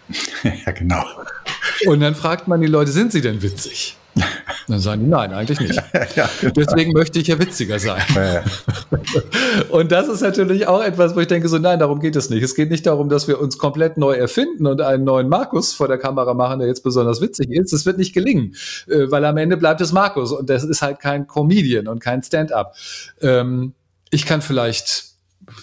ja, 0.65 0.71
genau. 0.71 1.03
Und 1.88 1.99
dann 1.99 2.15
fragt 2.15 2.47
man 2.47 2.62
die 2.62 2.67
Leute, 2.67 2.93
sind 2.93 3.12
sie 3.12 3.19
denn 3.19 3.41
witzig? 3.41 3.97
Dann 4.67 4.80
sagen 4.80 5.04
die, 5.04 5.10
nein, 5.10 5.34
eigentlich 5.34 5.60
nicht. 5.60 5.76
ja, 6.15 6.30
genau. 6.39 6.54
Deswegen 6.54 6.93
möchte 6.93 7.19
ich 7.19 7.28
ja 7.28 7.39
witziger 7.39 7.80
sein. 7.80 8.02
Ja. 8.15 8.43
Und 9.69 9.91
das 9.91 10.08
ist 10.08 10.21
natürlich 10.21 10.67
auch 10.67 10.82
etwas, 10.82 11.15
wo 11.15 11.19
ich 11.19 11.28
denke, 11.28 11.49
so 11.49 11.58
nein, 11.58 11.80
darum 11.80 11.99
geht 11.99 12.15
es 12.15 12.30
nicht. 12.30 12.43
Es 12.43 12.56
geht 12.56 12.69
nicht 12.69 12.86
darum, 12.86 13.10
dass 13.10 13.28
wir 13.28 13.39
uns 13.39 13.58
komplett 13.58 13.97
neu 13.97 14.13
erfinden 14.13 14.67
und 14.67 14.82
einen 14.82 15.04
neuen 15.04 15.30
Markus 15.30 15.73
vor 15.73 15.88
der 15.88 15.97
Kamera 15.97 16.34
machen, 16.34 16.60
der 16.60 16.67
jetzt 16.67 16.84
besonders 16.84 17.21
witzig 17.21 17.49
ist. 17.52 17.73
Das 17.73 17.86
wird 17.86 17.97
nicht 17.97 18.13
gelingen, 18.13 18.56
äh, 18.88 19.12
weil 19.12 19.26
am 19.26 19.38
Ende 19.38 19.58
bleibt 19.58 19.82
es 19.82 19.91
Markus 19.91 20.32
und 20.32 20.49
das 20.49 20.63
ist 20.63 20.82
halt 20.82 20.99
kein 20.99 21.28
Comedian 21.28 21.88
und 21.88 21.99
kein 21.99 22.23
Stand-up. 22.23 22.76
Ähm, 23.21 23.73
ich 24.12 24.26
kann 24.26 24.41
vielleicht 24.41 25.12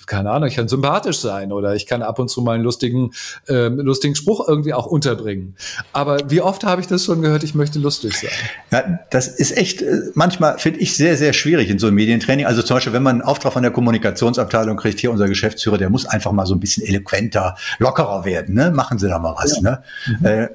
keine 0.06 0.30
Ahnung, 0.30 0.48
ich 0.48 0.56
kann 0.56 0.68
sympathisch 0.68 1.18
sein 1.18 1.52
oder 1.52 1.74
ich 1.74 1.86
kann 1.86 2.02
ab 2.02 2.18
und 2.18 2.28
zu 2.28 2.42
mal 2.42 2.54
einen 2.54 2.64
lustigen, 2.64 3.12
äh, 3.48 3.68
lustigen 3.68 4.14
Spruch 4.14 4.46
irgendwie 4.46 4.74
auch 4.74 4.86
unterbringen. 4.86 5.56
Aber 5.92 6.18
wie 6.28 6.40
oft 6.40 6.64
habe 6.64 6.80
ich 6.80 6.86
das 6.86 7.04
schon 7.04 7.22
gehört, 7.22 7.42
ich 7.42 7.54
möchte 7.54 7.78
lustig 7.78 8.18
sein? 8.18 8.30
Ja, 8.70 8.98
das 9.10 9.28
ist 9.28 9.56
echt 9.56 9.82
äh, 9.82 10.00
manchmal, 10.14 10.58
finde 10.58 10.80
ich, 10.80 10.96
sehr, 10.96 11.16
sehr 11.16 11.32
schwierig 11.32 11.70
in 11.70 11.78
so 11.78 11.86
einem 11.86 11.96
Medientraining. 11.96 12.46
Also 12.46 12.62
zum 12.62 12.76
Beispiel, 12.76 12.92
wenn 12.92 13.02
man 13.02 13.16
einen 13.16 13.22
Auftrag 13.22 13.52
von 13.52 13.62
der 13.62 13.72
Kommunikationsabteilung 13.72 14.76
kriegt, 14.76 15.00
hier 15.00 15.10
unser 15.10 15.28
Geschäftsführer, 15.28 15.78
der 15.78 15.90
muss 15.90 16.06
einfach 16.06 16.32
mal 16.32 16.46
so 16.46 16.54
ein 16.54 16.60
bisschen 16.60 16.86
eloquenter, 16.86 17.56
lockerer 17.78 18.24
werden. 18.24 18.54
Ne? 18.54 18.70
Machen 18.70 18.98
Sie 18.98 19.08
da 19.08 19.18
mal 19.18 19.34
was. 19.36 19.56
Ja. 19.56 19.62
Ne? 19.62 19.82
Mhm. 20.20 20.26
Äh, 20.26 20.48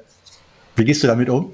wie 0.76 0.84
gehst 0.84 1.02
du 1.02 1.06
damit 1.06 1.28
um? 1.28 1.52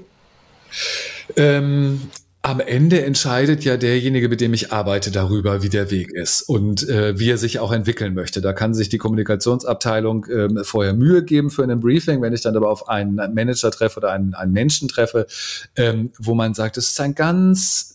Ähm, 1.35 2.01
am 2.45 2.59
Ende 2.59 3.01
entscheidet 3.05 3.63
ja 3.63 3.77
derjenige, 3.77 4.27
mit 4.27 4.41
dem 4.41 4.53
ich 4.53 4.73
arbeite, 4.73 5.11
darüber, 5.11 5.63
wie 5.63 5.69
der 5.69 5.89
Weg 5.91 6.11
ist 6.11 6.41
und 6.41 6.87
äh, 6.89 7.17
wie 7.17 7.31
er 7.31 7.37
sich 7.37 7.59
auch 7.59 7.71
entwickeln 7.71 8.13
möchte. 8.13 8.41
Da 8.41 8.51
kann 8.51 8.73
sich 8.73 8.89
die 8.89 8.97
Kommunikationsabteilung 8.97 10.25
äh, 10.25 10.63
vorher 10.65 10.93
Mühe 10.93 11.23
geben 11.23 11.49
für 11.49 11.63
einen 11.63 11.79
Briefing. 11.79 12.21
Wenn 12.21 12.33
ich 12.33 12.41
dann 12.41 12.57
aber 12.57 12.69
auf 12.69 12.89
einen 12.89 13.15
Manager 13.33 13.71
treffe 13.71 13.99
oder 13.99 14.11
einen, 14.11 14.33
einen 14.33 14.51
Menschen 14.51 14.89
treffe, 14.89 15.25
ähm, 15.77 16.11
wo 16.19 16.35
man 16.35 16.53
sagt, 16.53 16.75
es 16.75 16.89
ist 16.89 16.99
ein 16.99 17.15
ganz 17.15 17.92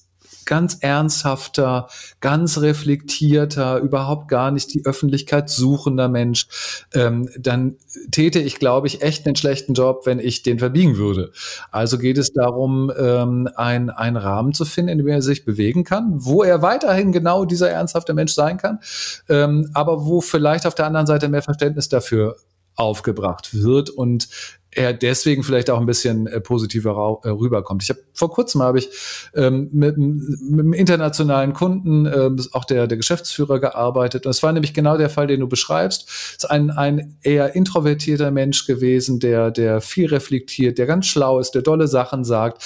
ganz 0.49 0.79
ernsthafter, 0.81 1.89
ganz 2.21 2.59
reflektierter, 2.59 3.79
überhaupt 3.79 4.29
gar 4.29 4.51
nicht 4.51 4.73
die 4.73 4.85
Öffentlichkeit 4.87 5.51
suchender 5.51 6.09
Mensch, 6.09 6.49
ähm, 6.95 7.29
dann 7.39 7.77
täte 8.11 8.41
ich, 8.41 8.59
glaube 8.59 8.87
ich, 8.87 9.03
echt 9.03 9.27
einen 9.27 9.37
schlechten 9.37 9.75
Job, 9.75 10.07
wenn 10.07 10.19
ich 10.19 10.43
den 10.43 10.59
verbiegen 10.59 10.97
würde. 10.97 11.33
Also 11.71 11.99
geht 11.99 12.17
es 12.17 12.33
darum, 12.33 12.91
ähm, 12.99 13.49
ein, 13.57 13.91
einen 13.91 14.17
Rahmen 14.17 14.55
zu 14.55 14.65
finden, 14.65 14.93
in 14.93 14.99
dem 14.99 15.09
er 15.09 15.23
sich 15.23 15.45
bewegen 15.45 15.85
kann, 15.85 16.15
wo 16.17 16.43
er 16.43 16.63
weiterhin 16.63 17.13
genau 17.13 17.45
dieser 17.45 17.71
ernsthafte 17.71 18.15
Mensch 18.15 18.33
sein 18.33 18.57
kann, 18.57 18.81
ähm, 19.29 19.71
aber 19.75 20.07
wo 20.07 20.23
vielleicht 20.23 20.67
auf 20.67 20.75
der 20.75 20.87
anderen 20.87 21.07
Seite 21.07 21.29
mehr 21.29 21.43
Verständnis 21.43 21.91
dafür 21.91 22.37
aufgebracht 22.75 23.53
wird 23.53 23.91
und 23.91 24.29
er 24.71 24.93
deswegen 24.93 25.43
vielleicht 25.43 25.71
auch 25.71 25.81
ein 25.81 25.87
bisschen 25.87 26.27
äh, 26.27 26.41
positiver 26.41 27.21
äh, 27.25 27.29
rüberkommt. 27.29 27.83
Ich 27.83 27.91
habe 27.91 28.01
vor 28.13 28.31
kurzem 28.31 28.63
habe 28.63 28.79
ich 28.79 28.89
ähm, 29.35 29.69
mit, 29.73 29.97
mit 29.97 30.61
einem 30.61 30.73
internationalen 30.73 31.53
Kunden, 31.53 32.07
äh, 32.07 32.31
auch 32.53 32.65
der, 32.65 32.87
der 32.87 32.97
Geschäftsführer 32.97 33.61
gearbeitet. 33.61 34.27
Und 34.27 34.31
es 34.31 34.43
war 34.43 34.53
nämlich 34.53 34.75
genau 34.75 34.99
der 34.99 35.11
Fall, 35.11 35.27
den 35.27 35.41
du 35.41 35.49
beschreibst. 35.49 36.09
Es 36.09 36.45
ist 36.45 36.51
ein, 36.51 36.71
ein 36.71 37.17
eher 37.23 37.55
introvertierter 37.55 38.31
Mensch 38.31 38.67
gewesen, 38.67 39.21
der, 39.21 39.51
der 39.51 39.81
viel 39.81 40.07
reflektiert, 40.07 40.79
der 40.79 40.87
ganz 40.87 41.07
schlau 41.07 41.39
ist, 41.39 41.53
der 41.53 41.63
dolle 41.63 41.89
Sachen 41.89 42.25
sagt. 42.25 42.63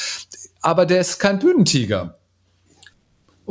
Aber 0.61 0.87
der 0.87 1.01
ist 1.01 1.19
kein 1.19 1.38
Bühnentiger. 1.38 2.17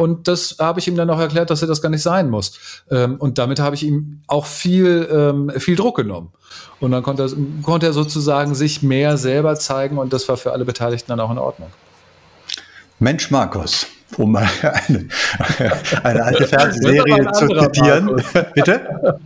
Und 0.02 0.28
das 0.28 0.56
habe 0.58 0.80
ich 0.80 0.88
ihm 0.88 0.96
dann 0.96 1.12
auch 1.12 1.20
erklärt, 1.20 1.52
dass 1.52 1.62
er 1.62 1.68
das 1.68 1.80
gar 1.80 1.90
nicht 1.90 2.02
sein 2.02 2.32
muss. 2.32 2.54
Ähm, 2.90 3.18
und 3.18 3.38
damit 3.38 3.60
habe 3.60 3.76
ich 3.76 3.84
ihm 3.84 4.22
auch 4.26 4.48
viel, 4.48 5.08
ähm, 5.12 5.52
viel 5.60 5.76
Druck 5.76 5.98
genommen. 5.98 6.32
Und 6.80 6.90
dann 6.90 7.04
konnte 7.04 7.22
er, 7.22 7.30
konnte 7.62 7.86
er 7.86 7.94
sozusagen 7.94 8.56
sich 8.56 8.82
mehr 8.82 9.18
selber 9.18 9.56
zeigen 9.58 10.00
und 10.00 10.12
das 10.12 10.28
war 10.28 10.38
für 10.38 10.54
alle 10.54 10.66
Beteiligten 10.66 11.10
dann 11.10 11.20
auch 11.20 11.30
in 11.30 11.38
Ordnung. 11.38 11.70
Mensch 12.98 13.30
Markus, 13.30 13.86
um 14.18 14.32
mal 14.32 14.50
eine, 14.88 15.08
eine 16.02 16.24
alte 16.24 16.48
Fernsehserie 16.48 17.32
zu 17.34 17.48
zitieren. 17.48 18.24
Bitte? 18.56 19.20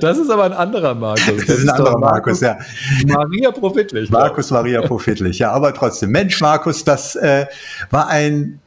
Das 0.00 0.16
ist 0.16 0.30
aber 0.30 0.44
ein 0.44 0.54
anderer 0.54 0.94
Markus. 0.94 1.26
Das, 1.26 1.46
das 1.46 1.58
ist 1.58 1.68
ein 1.68 1.76
anderer 1.76 1.98
Markus, 1.98 2.40
Markus, 2.40 3.06
ja. 3.06 3.16
Maria 3.18 3.50
Profitlich. 3.50 4.08
Markus 4.08 4.50
Maria 4.50 4.80
Profitlich, 4.80 5.40
ja, 5.40 5.52
aber 5.52 5.74
trotzdem. 5.74 6.08
Mensch 6.10 6.40
Markus, 6.40 6.84
das 6.84 7.16
äh, 7.16 7.44
war 7.90 8.08
ein 8.08 8.60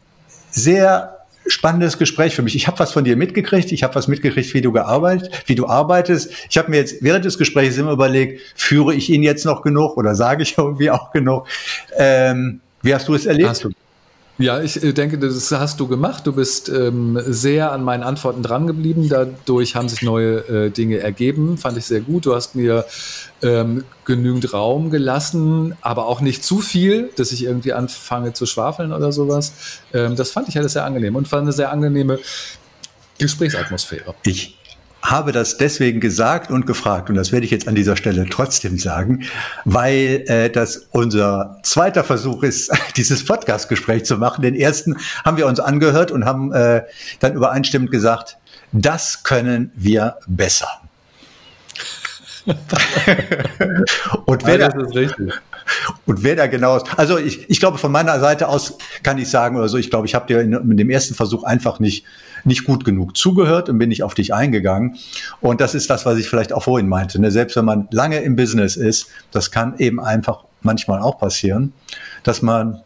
sehr 0.51 1.14
spannendes 1.47 1.97
Gespräch 1.97 2.35
für 2.35 2.41
mich. 2.41 2.55
Ich 2.55 2.67
habe 2.67 2.79
was 2.79 2.91
von 2.91 3.03
dir 3.03 3.15
mitgekriegt, 3.15 3.71
ich 3.71 3.83
habe 3.83 3.95
was 3.95 4.07
mitgekriegt, 4.07 4.53
wie 4.53 4.61
du 4.61 4.71
gearbeitet, 4.71 5.31
wie 5.45 5.55
du 5.55 5.67
arbeitest. 5.67 6.31
Ich 6.49 6.57
habe 6.57 6.71
mir 6.71 6.77
jetzt 6.77 7.01
während 7.01 7.25
des 7.25 7.37
Gesprächs 7.37 7.77
immer 7.77 7.91
überlegt, 7.91 8.41
führe 8.55 8.93
ich 8.93 9.09
ihn 9.09 9.23
jetzt 9.23 9.45
noch 9.45 9.61
genug 9.61 9.97
oder 9.97 10.15
sage 10.15 10.43
ich 10.43 10.57
irgendwie 10.57 10.91
auch 10.91 11.11
genug? 11.11 11.47
Ähm, 11.97 12.61
wie 12.81 12.93
hast 12.93 13.07
du 13.07 13.15
es 13.15 13.25
erlebt? 13.25 13.49
Hast 13.49 13.63
du. 13.63 13.71
Ja, 14.37 14.61
ich 14.61 14.83
äh, 14.83 14.91
denke, 14.91 15.17
das 15.17 15.51
hast 15.51 15.79
du 15.79 15.87
gemacht. 15.87 16.27
Du 16.27 16.33
bist 16.33 16.67
ähm, 16.67 17.17
sehr 17.25 17.71
an 17.71 17.83
meinen 17.83 18.03
Antworten 18.03 18.43
drangeblieben. 18.43 19.07
Dadurch 19.07 19.75
haben 19.75 19.87
sich 19.87 20.01
neue 20.01 20.39
äh, 20.47 20.69
Dinge 20.71 20.97
ergeben. 20.97 21.57
Fand 21.57 21.77
ich 21.77 21.85
sehr 21.85 22.01
gut. 22.01 22.25
Du 22.25 22.35
hast 22.35 22.53
mir 22.53 22.85
ähm, 23.41 23.85
genügend 24.03 24.51
Raum 24.51 24.89
gelassen, 24.89 25.75
aber 25.81 26.07
auch 26.07 26.19
nicht 26.19 26.43
zu 26.43 26.59
viel, 26.59 27.11
dass 27.15 27.31
ich 27.31 27.45
irgendwie 27.45 27.71
anfange 27.71 28.33
zu 28.33 28.45
schwafeln 28.45 28.91
oder 28.91 29.13
sowas. 29.13 29.53
Ähm, 29.93 30.17
das 30.17 30.31
fand 30.31 30.49
ich 30.49 30.57
alles 30.57 30.73
sehr 30.73 30.83
angenehm 30.83 31.15
und 31.15 31.29
fand 31.29 31.43
eine 31.43 31.53
sehr 31.53 31.71
angenehme 31.71 32.19
Gesprächsatmosphäre. 33.17 34.15
Ich 34.25 34.57
habe 35.09 35.31
das 35.31 35.57
deswegen 35.57 35.99
gesagt 35.99 36.51
und 36.51 36.65
gefragt, 36.65 37.09
und 37.09 37.15
das 37.15 37.31
werde 37.31 37.45
ich 37.45 37.51
jetzt 37.51 37.67
an 37.67 37.75
dieser 37.75 37.95
Stelle 37.95 38.25
trotzdem 38.29 38.77
sagen, 38.77 39.25
weil 39.63 40.23
äh, 40.27 40.49
das 40.49 40.87
unser 40.91 41.59
zweiter 41.63 42.03
Versuch 42.03 42.43
ist, 42.43 42.71
dieses 42.97 43.25
Podcast-Gespräch 43.25 44.05
zu 44.05 44.17
machen. 44.17 44.41
Den 44.41 44.55
ersten 44.55 44.97
haben 45.23 45.37
wir 45.37 45.47
uns 45.47 45.59
angehört 45.59 46.11
und 46.11 46.25
haben 46.25 46.51
äh, 46.53 46.83
dann 47.19 47.33
übereinstimmend 47.33 47.91
gesagt, 47.91 48.37
das 48.71 49.23
können 49.23 49.71
wir 49.75 50.17
besser. 50.27 50.67
und 54.25 54.45
wer 54.45 54.59
ja, 54.59 54.69
das 54.69 54.87
ist 54.87 54.95
richtig. 54.95 55.33
Und 56.05 56.23
wer 56.23 56.35
da 56.35 56.47
genau 56.47 56.77
ist, 56.77 56.87
also 56.97 57.17
ich, 57.17 57.49
ich 57.49 57.59
glaube, 57.59 57.77
von 57.79 57.91
meiner 57.91 58.19
Seite 58.19 58.47
aus 58.47 58.77
kann 59.01 59.17
ich 59.17 59.29
sagen 59.29 59.57
oder 59.57 59.67
so, 59.67 59.77
ich 59.77 59.89
glaube, 59.89 60.05
ich 60.05 60.13
habe 60.13 60.27
dir 60.27 60.41
in, 60.41 60.53
in, 60.53 60.77
dem 60.77 60.89
ersten 60.91 61.15
Versuch 61.15 61.43
einfach 61.43 61.79
nicht, 61.79 62.05
nicht 62.45 62.63
gut 62.63 62.85
genug 62.85 63.17
zugehört 63.17 63.69
und 63.69 63.77
bin 63.77 63.89
nicht 63.89 64.03
auf 64.03 64.13
dich 64.13 64.33
eingegangen. 64.33 64.97
Und 65.41 65.61
das 65.61 65.75
ist 65.75 65.89
das, 65.89 66.05
was 66.05 66.17
ich 66.17 66.29
vielleicht 66.29 66.53
auch 66.53 66.63
vorhin 66.63 66.87
meinte. 66.87 67.19
Ne? 67.19 67.31
Selbst 67.31 67.55
wenn 67.55 67.65
man 67.65 67.87
lange 67.91 68.19
im 68.19 68.35
Business 68.35 68.75
ist, 68.77 69.07
das 69.31 69.51
kann 69.51 69.75
eben 69.77 69.99
einfach 69.99 70.43
manchmal 70.61 71.01
auch 71.01 71.19
passieren, 71.19 71.73
dass 72.23 72.41
man 72.41 72.81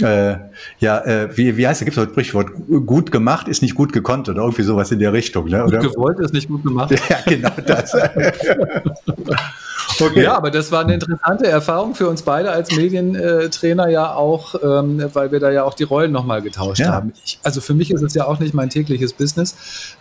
äh, 0.00 0.36
ja, 0.78 1.00
äh, 1.04 1.36
wie, 1.36 1.56
wie 1.56 1.66
heißt, 1.66 1.80
da 1.80 1.84
gibt 1.84 1.96
es 1.96 2.02
ein 2.02 2.10
Sprichwort, 2.10 2.48
gut 2.86 3.10
gemacht 3.10 3.48
ist 3.48 3.60
nicht 3.60 3.74
gut 3.74 3.92
gekonnt 3.92 4.28
oder 4.28 4.42
irgendwie 4.42 4.62
sowas 4.62 4.90
in 4.92 4.98
der 4.98 5.12
Richtung. 5.12 5.48
Ne? 5.48 5.64
Gut 5.64 5.92
gewollt 5.92 6.18
ist 6.20 6.32
nicht 6.32 6.48
gut 6.48 6.62
gemacht. 6.62 6.94
Ja, 7.10 7.18
genau 7.26 7.50
das. 7.66 7.92
okay. 10.00 10.22
Ja, 10.22 10.36
aber 10.36 10.50
das 10.50 10.72
war 10.72 10.82
eine 10.82 10.94
interessante 10.94 11.46
Erfahrung 11.46 11.94
für 11.94 12.08
uns 12.08 12.22
beide 12.22 12.50
als 12.50 12.74
Medientrainer 12.74 13.88
ja 13.88 14.14
auch, 14.14 14.54
ähm, 14.62 15.02
weil 15.12 15.32
wir 15.32 15.40
da 15.40 15.50
ja 15.50 15.64
auch 15.64 15.74
die 15.74 15.84
Rollen 15.84 16.12
nochmal 16.12 16.42
getauscht 16.42 16.80
ja. 16.80 16.92
haben. 16.92 17.12
Ich, 17.24 17.38
also 17.42 17.60
für 17.60 17.74
mich 17.74 17.90
ist 17.90 18.02
es 18.02 18.14
ja 18.14 18.26
auch 18.26 18.38
nicht 18.38 18.54
mein 18.54 18.70
tägliches 18.70 19.12
Business, 19.12 19.56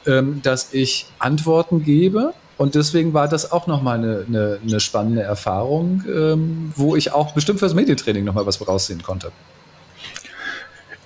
ähm, 0.06 0.42
dass 0.44 0.74
ich 0.74 1.08
Antworten 1.20 1.84
gebe. 1.84 2.34
Und 2.58 2.76
deswegen 2.76 3.14
war 3.14 3.30
das 3.30 3.54
auch 3.54 3.68
nochmal 3.68 4.00
eine, 4.00 4.26
eine, 4.28 4.60
eine 4.62 4.80
spannende 4.82 5.22
Erfahrung, 5.22 6.04
ähm, 6.14 6.74
wo 6.76 6.98
ich 6.98 7.14
auch 7.14 7.32
bestimmt 7.32 7.60
fürs 7.60 7.74
Medientraining 7.74 8.26
nochmal 8.26 8.46
was 8.46 8.66
raussehen 8.68 9.02
konnte. 9.02 9.32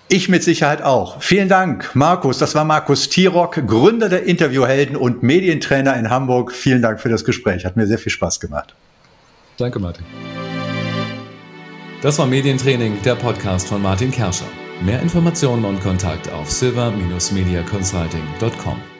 Ich 0.09 0.29
mit 0.29 0.43
Sicherheit 0.43 0.81
auch. 0.81 1.21
Vielen 1.21 1.49
Dank, 1.49 1.95
Markus. 1.95 2.37
Das 2.37 2.55
war 2.55 2.65
Markus 2.65 3.09
Tirock, 3.09 3.65
Gründer 3.65 4.09
der 4.09 4.23
Interviewhelden 4.23 4.95
und 4.95 5.23
Medientrainer 5.23 5.97
in 5.97 6.09
Hamburg. 6.09 6.51
Vielen 6.51 6.81
Dank 6.81 6.99
für 6.99 7.09
das 7.09 7.25
Gespräch. 7.25 7.65
Hat 7.65 7.77
mir 7.77 7.87
sehr 7.87 7.97
viel 7.97 8.11
Spaß 8.11 8.39
gemacht. 8.39 8.75
Danke, 9.57 9.79
Martin. 9.79 10.05
Das 12.01 12.19
war 12.19 12.27
Medientraining, 12.27 13.01
der 13.03 13.15
Podcast 13.15 13.67
von 13.67 13.81
Martin 13.81 14.11
Kerscher. 14.11 14.45
Mehr 14.81 15.01
Informationen 15.01 15.65
und 15.65 15.81
Kontakt 15.81 16.31
auf 16.31 16.51
silver-mediaconsulting.com. 16.51 18.92